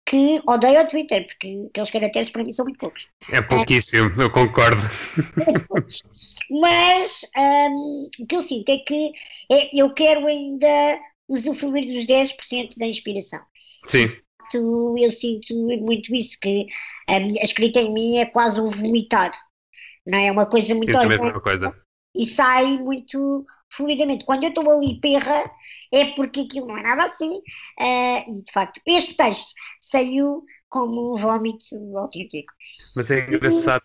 [0.05, 3.09] que odeio o Twitter, porque aqueles caracteres para mim são muito poucos.
[3.31, 4.25] É pouquíssimo, é.
[4.25, 4.81] eu concordo.
[6.51, 9.12] Mas um, o que eu sinto é que
[9.51, 13.41] é, eu quero ainda usufruir dos 10% da inspiração.
[13.87, 14.09] Sim.
[14.55, 16.67] Eu sinto muito isso, que
[17.09, 19.33] a, minha, a escrita em mim é quase um vomitar.
[20.07, 21.41] Não é uma coisa muito orgânica.
[21.41, 21.75] coisa.
[22.15, 24.25] e sai muito fluidamente.
[24.25, 25.51] Quando eu estou ali perra,
[25.93, 27.31] é porque aquilo não é nada assim.
[27.79, 32.53] Uh, e de facto, este texto saiu como um vómito autêntico.
[32.95, 33.85] Mas é engraçado,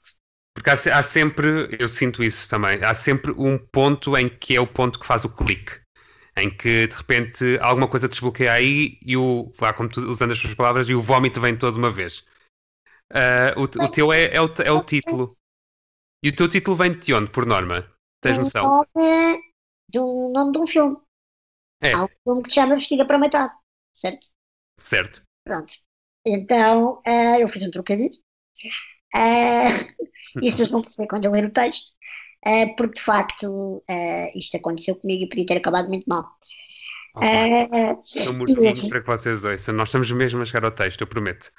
[0.54, 4.62] porque há, há, sempre, eu sinto isso também, há sempre um ponto em que é
[4.62, 5.74] o ponto que faz o clique.
[6.36, 10.38] Em que de repente alguma coisa desbloqueia aí e o, vá, como tu, usando as
[10.38, 12.20] suas palavras, e o vómito vem todo uma vez.
[13.12, 15.36] Uh, o, o, teu é, é, o, é o título.
[16.24, 17.92] E o teu título vem de onde, por norma?
[18.22, 18.86] Tens noção?
[18.96, 19.42] Nome,
[19.90, 20.98] do nome de um filme.
[21.82, 21.94] É.
[21.94, 23.56] Há um filme que se chama Vestida para Matar,
[23.94, 24.28] certo?
[24.80, 25.22] Certo.
[25.44, 25.74] Pronto.
[26.26, 28.16] Então, uh, eu fiz um trocadilho.
[29.16, 31.90] Uh, isto vocês vão perceber quando eu ler o texto,
[32.46, 36.24] uh, porque de facto uh, isto aconteceu comigo e podia ter acabado muito mal.
[37.16, 39.74] Uh, São mortinhos para que vocês ouçam.
[39.74, 41.52] Nós estamos mesmo a chegar ao texto, eu prometo.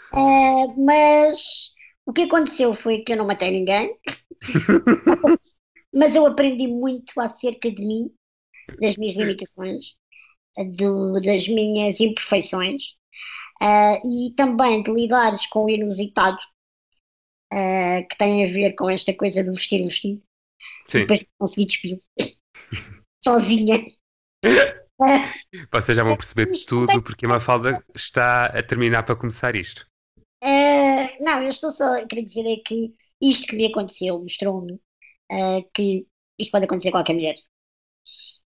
[0.76, 1.72] mas
[2.06, 3.96] o que aconteceu foi que eu não matei ninguém,
[5.92, 8.10] mas eu aprendi muito acerca de mim,
[8.80, 9.96] das minhas limitações,
[10.76, 12.82] do, das minhas imperfeições
[13.62, 16.38] uh, e também de lidares com o inusitado
[17.52, 20.22] uh, que tem a ver com esta coisa do vestir vestido.
[20.88, 21.00] Sim.
[21.00, 21.98] Depois consegui despir
[23.24, 23.82] sozinha.
[25.72, 29.86] Vocês já vão perceber tudo porque a Mafalda está a terminar para começar isto.
[30.42, 34.72] Uh, não, eu estou só a querer dizer é que isto que me aconteceu mostrou-me
[34.72, 36.06] uh, que
[36.38, 37.34] isto pode acontecer a qualquer mulher.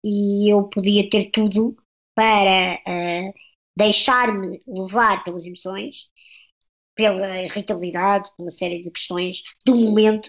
[0.03, 1.75] E eu podia ter tudo
[2.15, 3.33] para uh,
[3.75, 6.07] deixar-me levar pelas emoções,
[6.95, 10.27] pela irritabilidade, pela série de questões do momento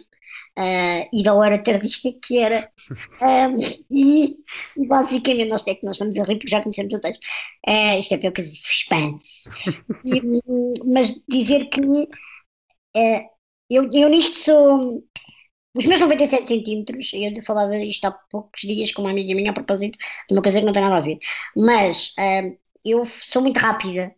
[0.58, 2.70] uh, e da hora tardia que era.
[3.22, 3.56] Um,
[3.90, 4.36] e,
[4.78, 7.20] e, basicamente nós, é que nós estamos a rir porque já conhecemos o texto.
[7.68, 9.44] Uh, isto é pior que suspense.
[10.04, 10.22] E,
[10.86, 13.30] mas dizer que uh,
[13.68, 15.04] eu, eu nisto sou.
[15.74, 19.54] Os meus 97 centímetros, eu falava isto há poucos dias com uma amiga minha a
[19.54, 21.18] propósito de uma coisa que não tem nada a ver,
[21.56, 22.12] mas
[22.84, 24.14] eu sou muito rápida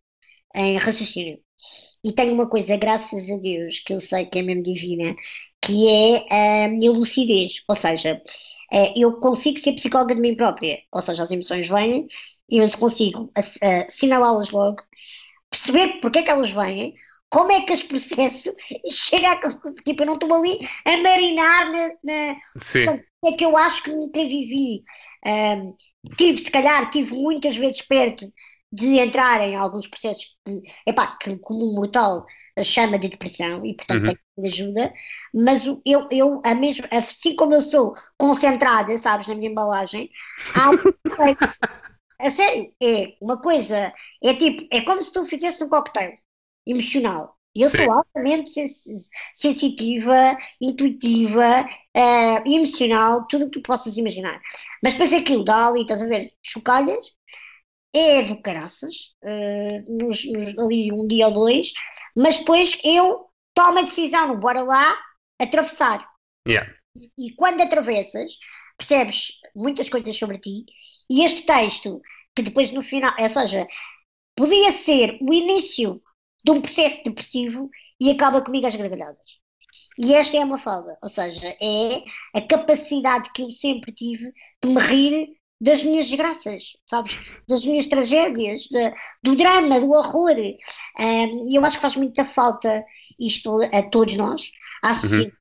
[0.55, 1.39] em raciocínio.
[2.05, 5.15] E tenho uma coisa, graças a Deus, que eu sei que é mesmo divina,
[5.63, 7.63] que é a minha lucidez.
[7.69, 8.23] Ou seja,
[8.73, 10.81] é, eu consigo ser psicóloga de mim própria.
[10.93, 12.09] Ou seja, as emoções vêm
[12.51, 13.31] e eu consigo
[13.87, 14.83] assinalá-las logo,
[15.51, 16.95] perceber porque é que elas vêm,
[17.33, 19.51] como é que as processo e chegar a.
[19.83, 21.89] Tipo, eu não estou ali a marinar na.
[22.05, 22.85] na Sim.
[23.25, 24.85] é que eu acho que nunca vivi.
[25.25, 25.75] Um,
[26.17, 28.31] tive, se calhar, tive muitas vezes perto
[28.71, 32.27] de entrar em alguns processos que, epá, que como um mortal
[32.63, 34.15] chama de depressão e portanto uhum.
[34.15, 34.93] tem ajuda,
[35.35, 40.11] mas eu, eu a mesmo, assim como eu sou concentrada, sabes, na minha embalagem,
[40.55, 40.71] há
[42.27, 43.93] a sério, é uma coisa,
[44.25, 46.15] é tipo, é como se tu fizesse um cocktail
[46.67, 47.37] emocional.
[47.55, 47.79] Eu Sim.
[47.79, 54.41] sou altamente sens sensitiva, intuitiva, uh, emocional, tudo o que tu possas imaginar.
[54.83, 57.05] Mas depois aquilo dá ali, estás a ver, chocalhas,
[57.95, 61.73] é do caraças, uh, nos, nos, ali um dia ou dois,
[62.17, 64.99] mas depois eu tomo a decisão, bora lá,
[65.39, 66.09] atravessar.
[66.49, 66.73] Yeah.
[66.97, 68.33] E, e quando atravessas,
[68.79, 70.65] percebes muitas coisas sobre ti,
[71.11, 72.01] e este texto,
[72.35, 73.67] que depois no final, ou seja,
[74.35, 76.03] podia ser o início
[76.45, 79.43] de um processo depressivo e acaba comigo às gargalhadas.
[79.99, 82.03] E esta é uma falda, ou seja, é
[82.35, 85.29] a capacidade que eu sempre tive de me rir
[85.61, 87.19] das minhas desgraças, sabes?
[87.47, 90.37] Das minhas tragédias, de, do drama, do horror.
[90.37, 90.59] E
[91.55, 92.85] eu acho que faz muita falta
[93.19, 94.51] isto a todos nós,
[94.83, 95.33] à sociedade.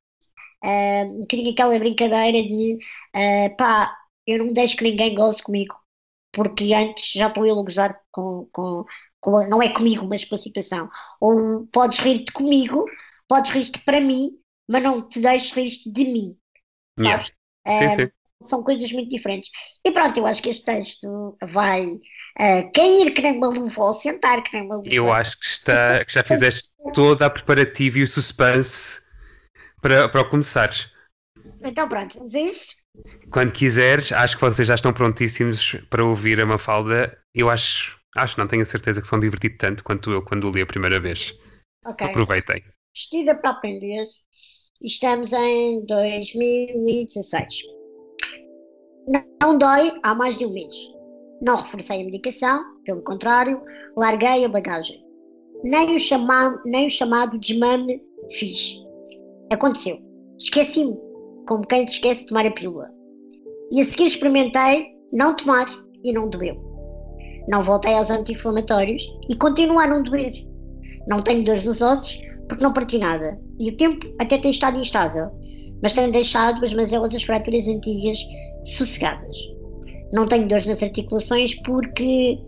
[0.64, 1.26] Uhum.
[1.28, 2.74] Um aquela brincadeira de
[3.16, 3.92] uh, pá,
[4.24, 5.74] eu não deixo que ninguém goze comigo,
[6.32, 8.84] porque antes já estou eu a gozar com, com,
[9.20, 10.88] com, não é comigo, mas com a situação.
[11.20, 12.86] Ou podes rir-te comigo,
[13.28, 14.30] podes rir-te para mim,
[14.68, 16.36] mas não te deixes rir-te de mim.
[16.98, 17.32] Sabes?
[17.66, 17.96] Yeah.
[17.96, 18.12] Sim, sim
[18.44, 19.50] são coisas muito diferentes.
[19.84, 23.94] E pronto, eu acho que este texto vai uh, cair que nem uma luva ou
[23.94, 24.88] sentar que nem uma luva.
[24.88, 29.00] Eu acho que, está, que já fizeste toda a preparativa e o suspense
[29.80, 30.90] para, para começares.
[31.62, 32.81] Então pronto, vamos a isso?
[33.30, 37.16] Quando quiseres, acho que vocês já estão prontíssimos para ouvir a Mafalda.
[37.34, 40.50] Eu acho, acho não tenho a certeza que são divertido tanto quanto eu quando o
[40.50, 41.34] li a primeira vez.
[41.86, 42.08] Okay.
[42.08, 42.62] Aproveitem.
[42.94, 44.04] Vestida para aprender.
[44.82, 47.62] Estamos em 2016.
[49.40, 50.74] Não dói há mais de um mês.
[51.40, 53.60] Não reforcei a medicação, pelo contrário,
[53.96, 55.02] larguei a bagagem.
[55.64, 58.00] Nem o, chama, nem o chamado desmame
[58.30, 58.76] fiz.
[59.52, 60.00] Aconteceu.
[60.38, 60.96] Esqueci-me,
[61.46, 62.88] como quem esquece de tomar a pílula.
[63.72, 65.66] E a seguir experimentei não tomar
[66.04, 66.56] e não doeu.
[67.48, 70.32] Não voltei aos anti-inflamatórios e continua a não doer.
[71.08, 73.40] Não tenho dores nos ossos porque não parti nada.
[73.58, 75.30] E o tempo até tem estado instável.
[75.82, 78.18] mas tenho deixado as mazelas das fraturas antigas
[78.64, 79.36] sossegadas.
[80.12, 82.38] Não tenho dores nas articulações porque.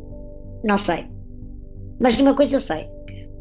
[0.64, 1.06] não sei.
[2.00, 2.88] Mas de uma coisa eu sei: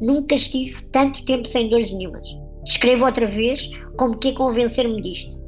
[0.01, 2.27] nunca estive tanto tempo sem dores nenhumas.
[2.65, 5.42] Escrevo outra vez como que convencer-me disto.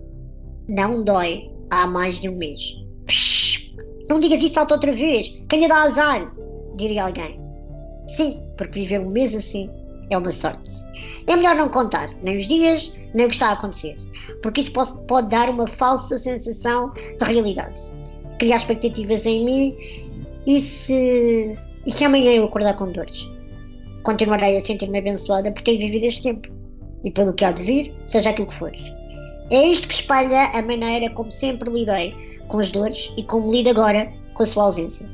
[0.68, 2.62] Não dói há mais de um mês.
[3.06, 3.76] Psh,
[4.10, 6.32] não digas isso alto outra vez, quem lhe dá azar,
[6.76, 7.40] diria alguém.
[8.08, 9.70] Sim, porque viver um mês assim
[10.10, 10.72] é uma sorte.
[11.28, 13.98] É melhor não contar, nem os dias, nem o que está a acontecer,
[14.42, 17.80] porque isso pode, pode dar uma falsa sensação de realidade.
[18.38, 19.76] Criar expectativas em mim
[20.46, 23.28] e se, e se amanhã eu acordar com dores?
[24.04, 26.50] Continuarei a sentir-me abençoada por ter vivido este tempo
[27.04, 28.72] e pelo que há de vir, seja aquilo que for.
[29.52, 32.14] É isto que espalha a maneira como sempre lidei
[32.48, 35.08] com as dores e como lido agora com a sua ausência.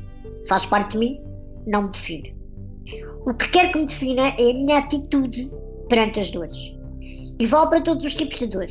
[0.47, 1.21] Faz parte de mim,
[1.67, 2.35] não me define.
[3.25, 5.51] O que quer que me defina é a minha atitude
[5.89, 6.55] perante as dores.
[7.39, 8.67] E vale para todos os tipos de dor.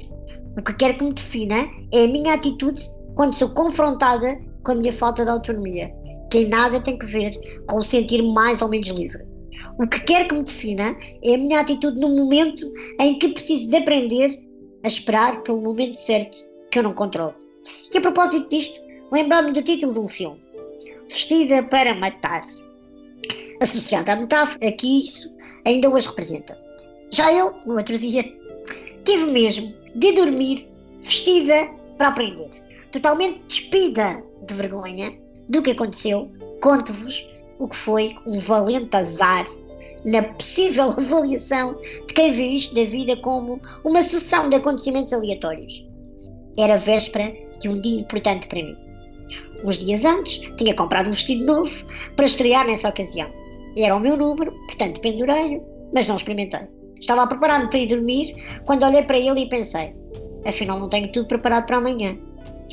[0.57, 2.83] O que quer que me defina é a minha atitude
[3.15, 5.93] quando sou confrontada com a minha falta de autonomia,
[6.31, 7.33] que em nada tem que ver
[7.67, 9.25] com o sentir mais ou menos livre.
[9.79, 13.69] O que quer que me defina é a minha atitude no momento em que preciso
[13.69, 14.50] de aprender
[14.83, 16.37] a esperar pelo momento certo
[16.71, 17.35] que eu não controlo.
[17.93, 18.81] E a propósito disto,
[19.13, 20.41] lembrar-me do título de um filme,
[21.09, 22.43] Vestida para Matar.
[23.61, 25.31] Associado à metáfora, que isso
[25.65, 26.59] ainda hoje representa.
[27.11, 28.25] Já eu, no outro dia,
[29.05, 30.67] tive mesmo de dormir
[31.03, 32.51] vestida para aprender.
[32.93, 35.13] Totalmente despida de vergonha
[35.49, 36.31] do que aconteceu,
[36.63, 37.27] conto-vos
[37.59, 39.47] o que foi um valente azar
[40.05, 45.85] na possível avaliação de quem vê isto da vida como uma sucessão de acontecimentos aleatórios.
[46.59, 48.77] Era véspera de um dia importante para mim.
[49.65, 51.73] Uns dias antes, tinha comprado um vestido novo
[52.17, 53.29] para estrear nessa ocasião.
[53.77, 55.61] Era o meu número, portanto pendurei
[55.93, 56.69] mas não experimentei.
[56.99, 58.35] Estava a preparar-me para ir dormir
[58.65, 59.95] quando olhei para ele e pensei:
[60.47, 62.17] afinal, não tenho tudo preparado para amanhã.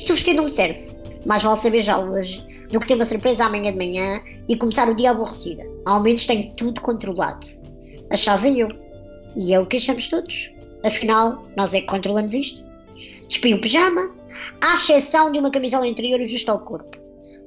[0.00, 0.96] O vestido não me serve.
[1.26, 4.88] Mais vale saber já hoje do que ter uma surpresa amanhã de manhã e começar
[4.88, 5.64] o dia aborrecida.
[5.84, 7.46] Ao menos tenho tudo controlado.
[8.10, 8.68] Achava eu.
[9.36, 10.50] E é o que achamos todos.
[10.84, 12.64] Afinal, nós é que controlamos isto.
[13.28, 14.10] Despi o pijama,
[14.60, 16.96] à exceção de uma camisola interior justo ao corpo.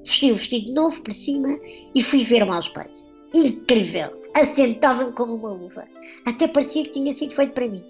[0.03, 1.60] Vesti o vestido novo por cima
[1.93, 2.91] e fui ver-me ao espelho.
[3.34, 4.19] Incrível!
[4.34, 5.86] Assentava-me como uma uva.
[6.25, 7.84] Até parecia que tinha sido feito para mim.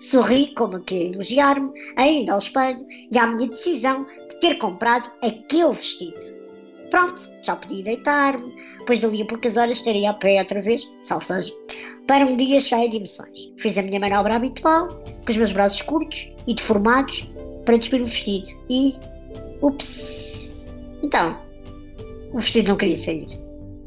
[0.00, 5.72] Sorri como que elogiar-me, ainda ao espelho, e à minha decisão de ter comprado aquele
[5.72, 6.43] vestido.
[6.94, 8.54] Pronto, já podia deitar-me,
[8.86, 11.26] pois dali a poucas horas estaria a pé outra vez, salvo
[12.06, 13.50] para um dia cheio de emoções.
[13.58, 17.28] Fiz a minha manobra habitual, com os meus braços curtos e deformados,
[17.64, 18.46] para despir o vestido.
[18.70, 18.94] E.
[19.60, 20.70] Ups!
[21.02, 21.36] Então,
[22.32, 23.26] o vestido não queria sair.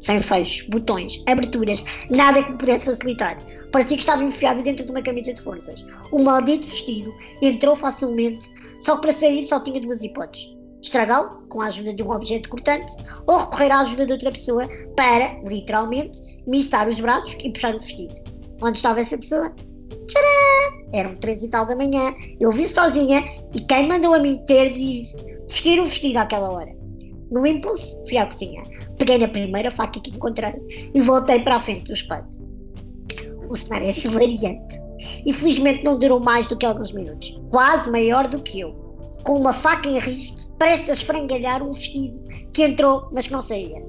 [0.00, 3.38] Sem fechos, botões, aberturas, nada que me pudesse facilitar.
[3.72, 5.82] Parecia que estava enfiado dentro de uma camisa de forças.
[6.12, 8.46] O maldito vestido entrou facilmente,
[8.82, 12.48] só que para sair só tinha duas hipóteses estragá-lo com a ajuda de um objeto
[12.48, 12.92] cortante
[13.26, 17.78] ou recorrer à ajuda de outra pessoa para, literalmente, missar os braços e puxar o
[17.78, 18.14] vestido.
[18.62, 19.52] Onde estava essa pessoa?
[20.06, 20.88] Tcharam!
[20.92, 23.22] Eram três e tal da manhã, eu vi sozinha
[23.54, 25.02] e quem mandou a mim ter de
[25.46, 26.76] vestir o vestido àquela hora?
[27.30, 28.62] No impulso, fui à cozinha,
[28.96, 30.54] peguei na primeira faca que encontrei
[30.94, 32.26] e voltei para a frente do espelho.
[33.50, 34.80] O cenário é hilariante
[35.26, 38.87] e felizmente não durou mais do que alguns minutos, quase maior do que eu
[39.28, 42.18] com uma faca em risco, prestes a esfrangalhar um vestido
[42.50, 43.84] que entrou, mas que não saía.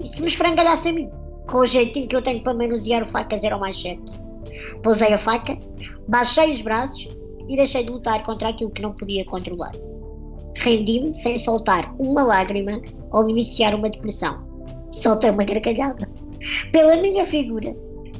[0.00, 1.08] E se me esfrangalhasse a mim?
[1.48, 4.20] Com o jeitinho que eu tenho para manusear o facas era o mais certo.
[4.82, 5.56] Pousei a faca,
[6.08, 7.06] baixei os braços
[7.48, 9.70] e deixei de lutar contra aquilo que não podia controlar.
[10.56, 14.36] Rendi-me sem soltar uma lágrima ou iniciar uma depressão.
[14.90, 16.10] Soltei uma gargalhada.
[16.72, 17.72] Pela minha figura,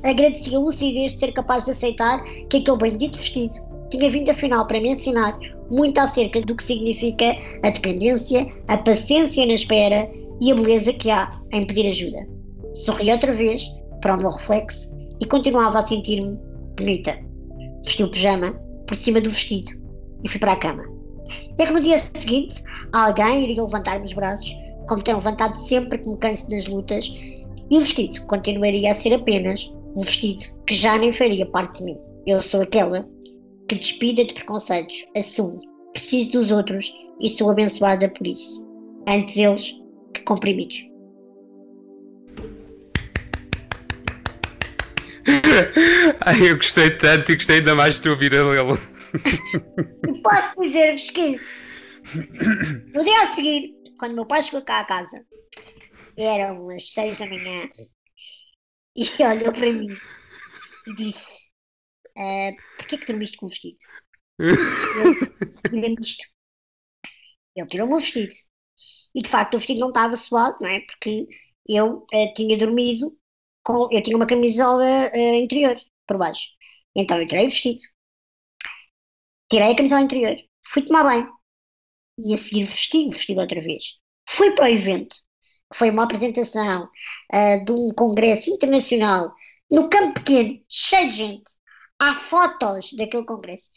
[0.05, 4.67] agradeci a lucidez de ser capaz de aceitar que aquele bendito vestido tinha vindo afinal
[4.67, 5.39] para mencionar
[5.71, 11.11] muito acerca do que significa a dependência, a paciência na espera e a beleza que
[11.11, 12.27] há em pedir ajuda.
[12.75, 13.69] Sorri outra vez
[14.01, 16.39] para o meu reflexo e continuava a sentir-me
[16.77, 17.19] bonita.
[17.85, 18.53] Vesti o pijama
[18.87, 19.71] por cima do vestido
[20.25, 20.85] e fui para a cama.
[21.59, 22.63] É que no dia seguinte
[22.95, 24.55] alguém iria levantar-me os braços,
[24.89, 27.13] como tem levantado sempre que me canso das lutas,
[27.71, 31.85] e o vestido continuaria a ser apenas um vestido que já nem faria parte de
[31.85, 31.99] mim.
[32.27, 33.07] Eu sou aquela
[33.73, 35.63] que despida de preconceitos, assumo,
[35.93, 38.63] preciso dos outros e sou abençoada por isso.
[39.09, 39.73] Antes eles
[40.13, 40.77] que comprimidos.
[46.21, 48.79] Ai, eu gostei tanto e gostei ainda mais de te ouvir a lê-lo.
[50.23, 51.41] Posso dizer-vos que
[52.93, 55.25] no dia a seguir, quando meu pai chegou cá a casa,
[56.19, 57.69] eram as seis da manhã,
[58.95, 59.97] e olhou para mim
[60.89, 61.42] e disse:
[62.17, 63.79] uh, Porquê que dormiste com o vestido?
[64.39, 64.53] Eu
[66.01, 66.25] isto.
[67.55, 68.33] Ele tirou-me o vestido.
[69.15, 70.81] E de facto o vestido não estava suado, não é?
[70.81, 71.27] Porque
[71.69, 73.17] eu uh, tinha dormido
[73.63, 73.89] com.
[73.93, 74.85] Eu tinha uma camisola
[75.15, 76.49] uh, interior por baixo.
[76.95, 77.81] Então eu tirei o vestido.
[79.51, 80.37] Tirei a camisola interior.
[80.67, 81.31] Fui tomar banho.
[82.19, 83.99] E a seguir vesti o vestido outra vez.
[84.29, 85.17] Fui para o evento,
[85.71, 86.89] que foi uma apresentação
[87.33, 89.35] uh, de um congresso internacional
[89.71, 91.45] no campo pequeno, cheio de gente.
[92.03, 93.71] Há fotos daquele congresso.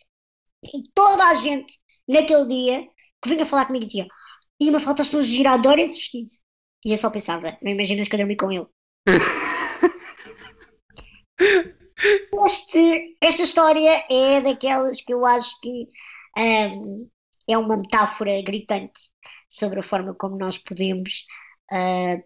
[0.64, 2.88] E toda a gente, naquele dia,
[3.22, 4.08] que vinha falar comigo dizia
[4.60, 6.32] e uma foto estou girar, adoro esse vestido.
[6.84, 8.66] E eu só pensava, não imaginas que eu dormi com ele.
[12.46, 15.88] este, esta história é daquelas que eu acho que
[16.36, 17.08] um,
[17.48, 19.02] é uma metáfora gritante
[19.48, 21.28] sobre a forma como nós podemos
[21.72, 22.24] uh,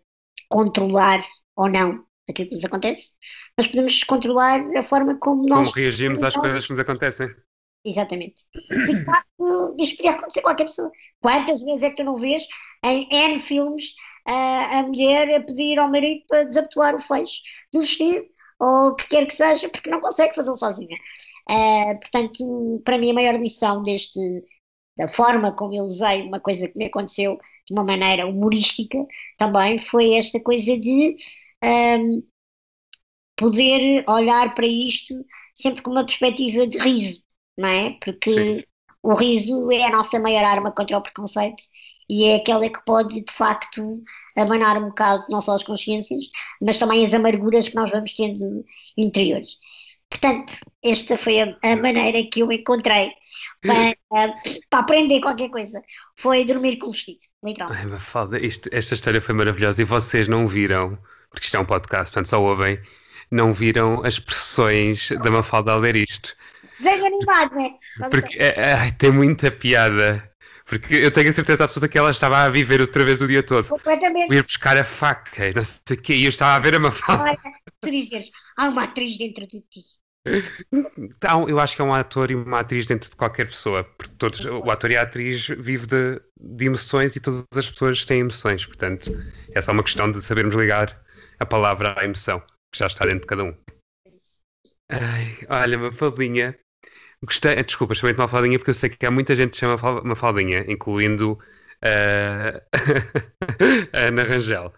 [0.49, 1.25] controlar
[1.57, 3.13] ou não aquilo que nos acontece.
[3.57, 5.67] Nós podemos controlar a forma como nós.
[5.67, 7.29] Como reagimos às coisas que nos acontecem.
[7.85, 8.45] Exatamente.
[8.69, 10.91] E de facto, isto podia acontecer a qualquer pessoa.
[11.21, 12.45] Quantas vezes é que tu não vês
[12.83, 13.93] em N filmes
[14.25, 17.41] a, a mulher a pedir ao marido para desabotoar o fecho
[17.73, 18.25] do vestido
[18.59, 20.97] ou o que quer que seja, porque não consegue fazê-lo sozinha.
[21.49, 24.19] Uh, portanto, para mim, a maior lição deste,
[24.97, 28.97] da forma como eu usei uma coisa que me aconteceu de uma maneira humorística
[29.37, 31.15] também foi esta coisa de
[31.63, 32.23] um,
[33.35, 35.13] poder olhar para isto
[35.55, 37.21] sempre com uma perspectiva de riso
[37.59, 37.97] não é?
[38.03, 38.63] Porque Sim.
[39.03, 41.61] o riso é a nossa maior arma contra o preconceito
[42.09, 44.01] e é aquela que pode, de facto,
[44.35, 46.23] abanar um bocado não só as consciências,
[46.61, 48.65] mas também as amarguras que nós vamos tendo
[48.97, 49.57] interiores.
[50.09, 50.53] Portanto,
[50.83, 53.11] esta foi a, a maneira que eu encontrei
[53.61, 55.79] para, para, aprender qualquer coisa.
[56.15, 57.83] Foi dormir com o vestido, literalmente.
[57.83, 60.97] Ai, Mafalda, isto, esta história foi maravilhosa e vocês não viram,
[61.29, 62.79] porque isto é um podcast, portanto só ouvem,
[63.31, 66.35] não viram as expressões da Mafalda ao ler isto.
[66.79, 67.75] Desenho animado, né?
[68.09, 70.29] Porque é, é, tem muita piada.
[70.65, 73.41] Porque eu tenho a certeza absoluta que ela estava a viver outra vez o dia
[73.41, 73.67] todo.
[73.67, 74.33] Completamente.
[74.33, 76.13] Ir buscar a faca e não sei o quê.
[76.13, 77.23] E eu estava a ver a Mafalda.
[77.23, 77.37] Olha,
[77.81, 79.81] tu dizes, há uma atriz dentro de ti.
[80.97, 83.83] Então, eu acho que é um ator e uma atriz dentro de qualquer pessoa.
[83.83, 88.05] Porque todos, o ator e a atriz vive de, de emoções e todas as pessoas
[88.05, 88.65] têm emoções.
[88.65, 89.11] Portanto,
[89.53, 90.95] é só uma questão de sabermos ligar
[91.39, 92.39] a palavra à emoção,
[92.71, 93.57] que já está dentro de cada um.
[94.89, 96.57] Ai, olha, Mafaldinha,
[97.21, 100.63] Gostei, eh, desculpa, chamei-te Mafaldinha porque eu sei que há muita gente que chama Mafaldinha,
[100.71, 102.61] incluindo uh,
[103.93, 104.73] a Ana Rangel.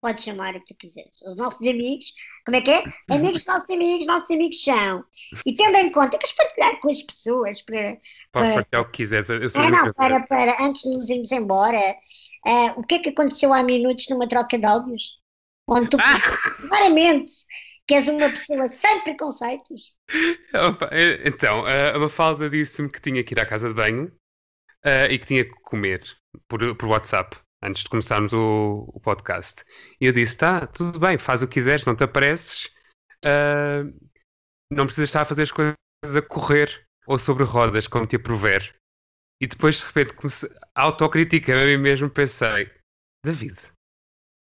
[0.00, 1.20] Pode chamar o que tu quiseres.
[1.22, 2.12] Os nossos amigos,
[2.44, 2.82] como é que é?
[3.10, 5.04] Amigos, nossos amigos, nossos amigos são.
[5.46, 7.98] E tendo em conta que partilhar com as pessoas para.
[8.32, 9.28] Pode partilhar o que quiseres.
[9.54, 13.52] Ah, não, para, para, antes de nos irmos embora, uh, o que é que aconteceu
[13.52, 15.21] há minutos numa troca de áudios?
[15.68, 16.18] Onde tu, ah!
[16.68, 17.32] claramente,
[17.86, 19.96] que és uma pessoa sem preconceitos.
[20.54, 20.90] Opa,
[21.24, 24.06] então, a Mafalda disse-me que tinha que ir à casa de banho
[24.84, 26.02] uh, e que tinha que comer
[26.48, 29.64] por, por WhatsApp antes de começarmos o, o, podcast.
[30.00, 32.66] E eu disse: tá, tudo bem, faz o que quiseres, não te apareces,
[33.24, 33.88] uh,
[34.70, 35.76] não precisas estar a fazer as coisas
[36.16, 38.74] a correr ou sobre rodas, como te aprover.
[39.40, 42.70] E depois, de repente, comecei, autocrítica a mim mesmo, pensei:
[43.24, 43.58] David,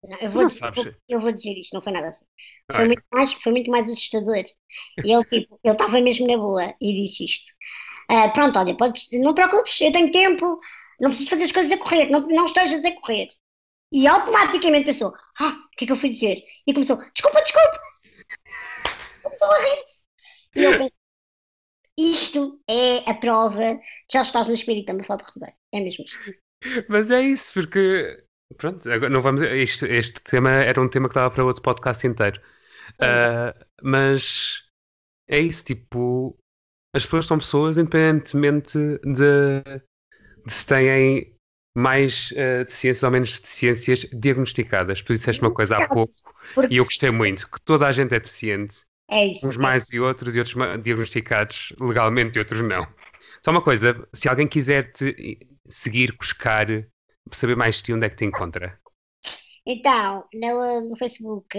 [0.08, 2.24] não, eu, vou dizer, vou, eu, vou, dizer isto, não foi nada assim.
[2.70, 4.44] Foi, muito mais, foi muito mais assustador.
[5.04, 7.50] E ele, tipo, ele estava mesmo na boa e disse isto.
[8.10, 10.58] Uh, pronto, olha, podes, não te preocupes, eu tenho tempo,
[11.00, 13.28] não preciso fazer as coisas a correr, não, não estejas a correr.
[13.92, 16.42] E automaticamente pensou, ah, o que é que eu fui dizer?
[16.66, 17.80] E começou, desculpa, desculpa.
[19.22, 20.00] Começou a rir-se.
[20.56, 20.92] E eu pensei,
[21.96, 23.76] isto é a prova
[24.08, 25.54] que já estás no espírito, me falta receber.
[25.72, 26.18] É mesmo isto.
[26.88, 28.23] Mas é isso, porque
[28.56, 29.42] Pronto, agora não vamos.
[29.42, 32.40] Este, este tema era um tema que dava para outro podcast inteiro.
[32.94, 34.62] Uh, mas
[35.28, 36.38] é isso, tipo,
[36.94, 39.62] as pessoas são pessoas independentemente de,
[40.46, 41.34] de se têm
[41.76, 45.02] mais uh, deficiências ou menos deficiências diagnosticadas.
[45.02, 46.12] Tu disseste uma coisa há pouco
[46.70, 48.80] e eu gostei muito, que toda a gente é deficiente.
[49.10, 49.48] É isso.
[49.48, 52.86] Uns mais e outros, e outros diagnosticados legalmente e outros não.
[53.44, 55.38] Só uma coisa, se alguém quiser te
[55.68, 56.66] seguir, buscar
[57.32, 58.78] saber mais de ti, onde é que te encontra?
[59.66, 61.58] Então, no, no Facebook,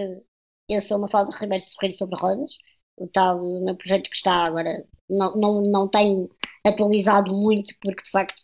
[0.69, 2.57] eu sou uma falta de Ribeiro Sorrir sobre Rodas,
[2.97, 4.85] o tal meu projeto que está agora.
[5.09, 6.29] Não, não, não tenho
[6.65, 8.39] atualizado muito, porque de facto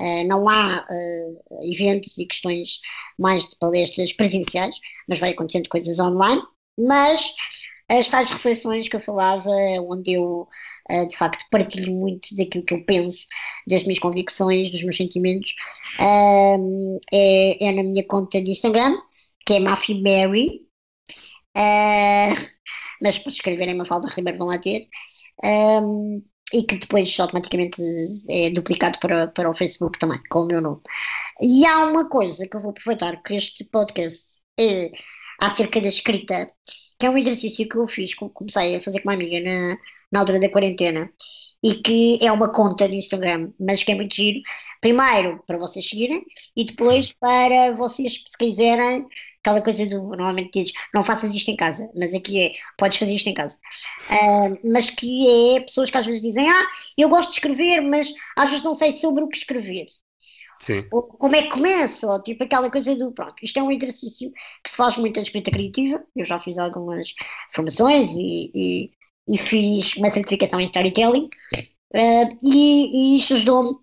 [0.00, 2.80] uh, não há uh, eventos e questões
[3.18, 4.76] mais de palestras presenciais,
[5.08, 6.42] mas vai acontecendo coisas online.
[6.78, 7.32] Mas
[7.98, 9.50] as tais reflexões que eu falava,
[9.88, 10.48] onde eu
[10.90, 13.26] uh, de facto partilho muito daquilo que eu penso,
[13.66, 15.54] das minhas convicções, dos meus sentimentos,
[17.12, 18.96] é, é, na minha conta de Instagram,
[19.44, 20.66] que é Mafi Mary,
[21.56, 22.34] uh,
[23.02, 24.86] mas para escreverem uma falta Ribeiro vão lá ter.
[26.52, 27.80] E que depois automaticamente
[28.28, 30.80] é duplicado para, para o Facebook também, com o meu nome.
[31.40, 34.90] E há uma coisa que eu vou aproveitar que este podcast é
[35.40, 36.52] acerca da escrita,
[37.00, 39.78] que é um exercício que eu fiz, comecei a fazer com uma amiga na,
[40.12, 41.10] na altura da quarentena,
[41.62, 44.40] e que é uma conta de Instagram, mas que é muito giro.
[44.80, 46.24] Primeiro para vocês seguirem
[46.56, 49.06] e depois para vocês, se quiserem,
[49.40, 50.00] aquela coisa do.
[50.08, 53.58] Normalmente dizes, não faças isto em casa, mas aqui é, podes fazer isto em casa.
[54.10, 58.12] Uh, mas que é pessoas que às vezes dizem, ah, eu gosto de escrever, mas
[58.36, 59.86] às vezes não sei sobre o que escrever.
[60.60, 60.86] Sim.
[60.90, 64.30] Como é que começa, ou tipo aquela coisa do pronto, isto é um exercício
[64.62, 67.08] que se faz muito a escrita criativa, eu já fiz algumas
[67.50, 68.90] formações e, e
[69.30, 71.28] e fiz uma certificação em storytelling
[71.94, 73.76] uh, e, e isto ajudou-me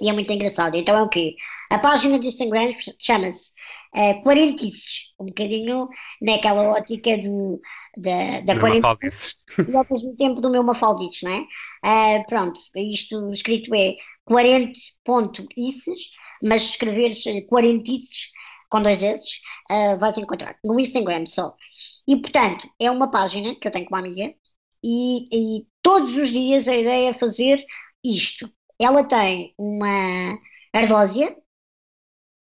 [0.00, 0.74] e é muito engraçado.
[0.74, 1.36] Então é o quê?
[1.70, 3.52] A página do Instagram chama-se
[3.94, 5.88] uh, Quarentices, um bocadinho
[6.20, 7.60] naquela ótica do,
[7.96, 9.34] da, da quarentice
[9.68, 11.40] e ao mesmo tempo do meu Mafaldices, não é?
[12.20, 16.00] Uh, pronto, isto escrito é quarente.ices,
[16.42, 18.30] mas escreveres quarentices
[18.70, 19.22] com dois S,
[19.70, 21.54] uh, vais encontrar no Instagram só.
[22.08, 24.34] E portanto, é uma página que eu tenho com uma amiga
[24.82, 27.64] e, e todos os dias a ideia é fazer
[28.02, 28.50] isto.
[28.80, 30.38] Ela tem uma
[30.72, 31.36] ardósia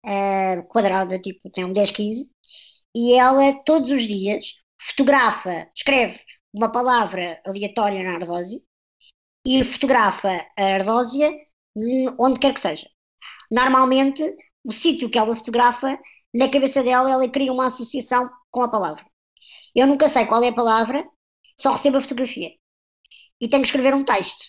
[0.04, 2.30] uh, quadrada, tipo, tem um 10, 15,
[2.94, 6.20] e ela todos os dias fotografa, escreve
[6.52, 8.60] uma palavra aleatória na ardósia
[9.46, 11.32] e fotografa a ardósia
[12.18, 12.88] onde quer que seja.
[13.50, 14.22] Normalmente,
[14.64, 15.98] o sítio que ela fotografa,
[16.34, 19.04] na cabeça dela, ela cria uma associação com a palavra.
[19.74, 21.04] Eu nunca sei qual é a palavra,
[21.58, 22.50] só recebo a fotografia.
[23.40, 24.44] E tenho que escrever um texto,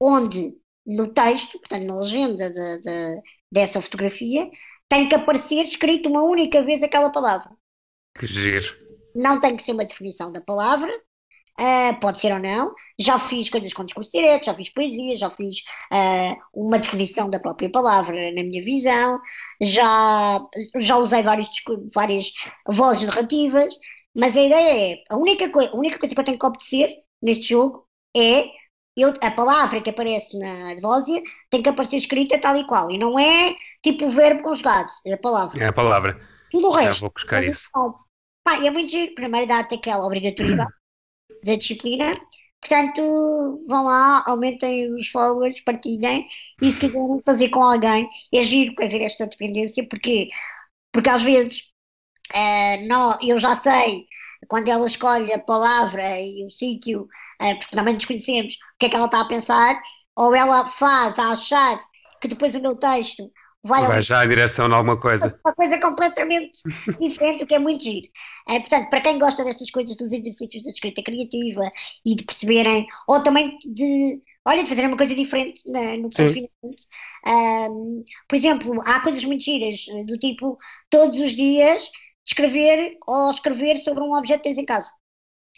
[0.00, 0.54] onde
[0.86, 4.50] no texto, portanto na legenda de, de, dessa fotografia,
[4.90, 7.48] tem que aparecer escrito uma única vez aquela palavra.
[8.18, 8.76] Que giro.
[9.14, 12.74] Não tem que ser uma definição da palavra, uh, pode ser ou não.
[12.98, 15.58] Já fiz coisas com discurso direto, já fiz poesia, já fiz
[15.92, 19.20] uh, uma definição da própria palavra na minha visão,
[19.60, 20.44] já,
[20.76, 21.48] já usei vários,
[21.94, 22.32] várias
[22.68, 23.72] vozes narrativas,
[24.12, 27.50] mas a ideia é, a única, a única coisa que eu tenho que obedecer neste
[27.50, 27.86] jogo
[28.16, 28.59] é
[29.00, 32.90] eu, a palavra que aparece na ardósia tem que aparecer escrita tal e qual.
[32.90, 35.62] E não é tipo o verbo conjugado, é a palavra.
[35.62, 36.20] É a palavra.
[36.50, 36.94] Tudo o resto.
[36.94, 37.68] Já vou buscar isso.
[38.44, 39.14] Pá, é muito giro.
[39.14, 40.72] Primeiro dá-te aquela obrigatoriedade
[41.44, 42.20] da disciplina.
[42.60, 46.28] Portanto, vão lá, aumentem os followers, partilhem
[46.60, 50.28] e se quiserem fazer com alguém, é giro para ver esta dependência, porque,
[50.92, 51.70] porque às vezes
[52.34, 54.06] Uh, não, eu já sei
[54.48, 57.08] quando ela escolhe a palavra e o sítio,
[57.40, 59.80] uh, porque também desconhecemos o que é que ela está a pensar,
[60.16, 61.78] ou ela faz a achar
[62.20, 63.30] que depois o meu texto
[63.62, 65.28] vai, vai já em direção de alguma coisa.
[65.44, 66.58] Uma coisa completamente
[67.00, 68.08] diferente, o que é muito giro.
[68.48, 71.70] Uh, portanto, para quem gosta destas coisas, dos exercícios da escrita criativa
[72.04, 76.50] e de perceberem, ou também de, olha, de fazer uma coisa diferente na, no confinamento.
[78.28, 80.56] por exemplo, há coisas muito giras, do tipo,
[80.88, 81.90] todos os dias
[82.30, 84.90] escrever ou escrever sobre um objeto que tens em casa.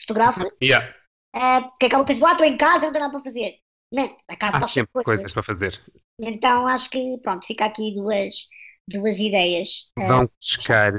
[0.01, 0.51] Fotografa.
[0.63, 0.95] Yeah.
[1.35, 3.57] Uh, que é aquela coisa, lá estou em casa, não tenho nada para fazer.
[3.93, 5.81] Não, a casa Há sempre coisas para fazer.
[6.19, 8.35] Então acho que, pronto, fica aqui duas,
[8.89, 9.69] duas ideias.
[9.99, 10.95] Vão buscar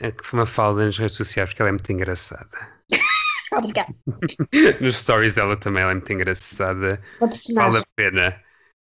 [0.00, 2.50] a que uma falda nas redes sociais, porque ela é muito engraçada.
[3.52, 3.94] Obrigada.
[4.80, 7.00] Nos stories dela também ela é muito engraçada.
[7.20, 7.72] Uma personagem.
[7.72, 8.44] Vale a pena.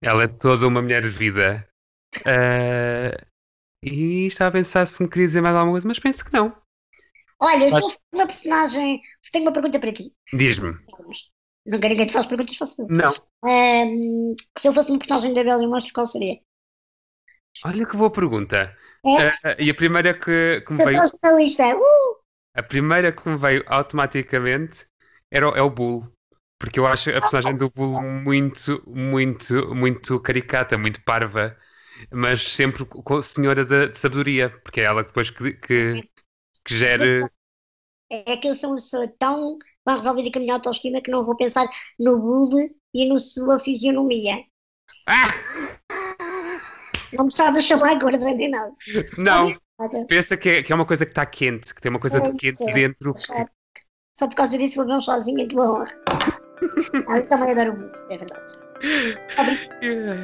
[0.04, 1.68] Ela é toda uma mulher de vida.
[2.20, 3.31] Uh,
[3.84, 6.56] e estava a pensar se me queria dizer mais alguma coisa, mas penso que não.
[7.40, 9.02] Olha, eu sou uma personagem.
[9.32, 10.14] Tenho uma pergunta para ti.
[10.32, 10.78] Diz-me.
[11.66, 12.88] Não quero ninguém te faça perguntas, faço eu.
[12.88, 13.12] Não.
[13.44, 16.40] Um, se eu fosse uma personagem da Bela e Monstro, qual seria?
[17.66, 18.76] Olha que boa pergunta.
[19.04, 19.30] É?
[19.30, 21.08] Uh, e a primeira que, que me veio.
[21.08, 21.76] Jornalista.
[21.76, 22.22] Uh!
[22.56, 24.86] A primeira que me veio automaticamente
[25.32, 26.08] era, é o Bull.
[26.60, 31.58] Porque eu acho a personagem do Bull muito, muito, muito caricata, muito parva
[32.12, 36.10] mas sempre com a senhora de, de sabedoria, porque é ela depois que, que,
[36.66, 37.32] que gera.
[38.10, 41.24] É que eu sou uma pessoa tão bem resolvida com a minha autoestima que não
[41.24, 41.66] vou pensar
[41.98, 44.44] no bullying e na sua fisionomia.
[45.08, 45.32] Ah!
[47.14, 48.72] Não me estás a chamar gorda nem nada.
[49.18, 49.56] Não.
[50.08, 52.32] Pensa que é, que é uma coisa que está quente, que tem uma coisa é,
[52.32, 52.74] de quente é.
[52.74, 53.16] dentro.
[54.14, 56.02] Só por causa disso vou ver um sozinho em tua honra.
[57.08, 58.61] ah, eu também adoro muito, é verdade.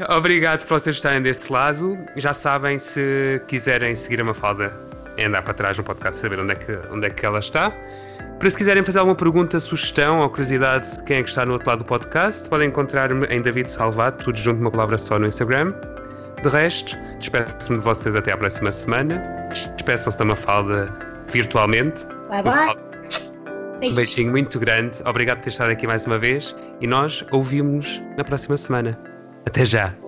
[0.10, 1.98] Obrigado por vocês estarem desse lado.
[2.16, 4.74] Já sabem, se quiserem seguir a Mafalda,
[5.18, 7.72] é andar para trás no podcast saber onde é que, onde é que ela está.
[8.40, 11.54] Para se quiserem fazer alguma pergunta, sugestão ou curiosidade de quem é que está no
[11.54, 15.26] outro lado do podcast, podem encontrar-me em David Salvato, tudo junto uma palavra só no
[15.26, 15.74] Instagram.
[16.44, 19.18] De resto, despeço-me de vocês até à próxima semana.
[19.50, 20.88] Despeçam-se da Mafalda
[21.32, 22.06] virtualmente.
[22.30, 22.87] Bye bye.
[23.84, 24.98] Um beijinho muito grande.
[25.06, 26.56] Obrigado por ter estado aqui mais uma vez.
[26.82, 28.98] E nós ouvimos-nos na próxima semana.
[29.46, 30.07] Até já.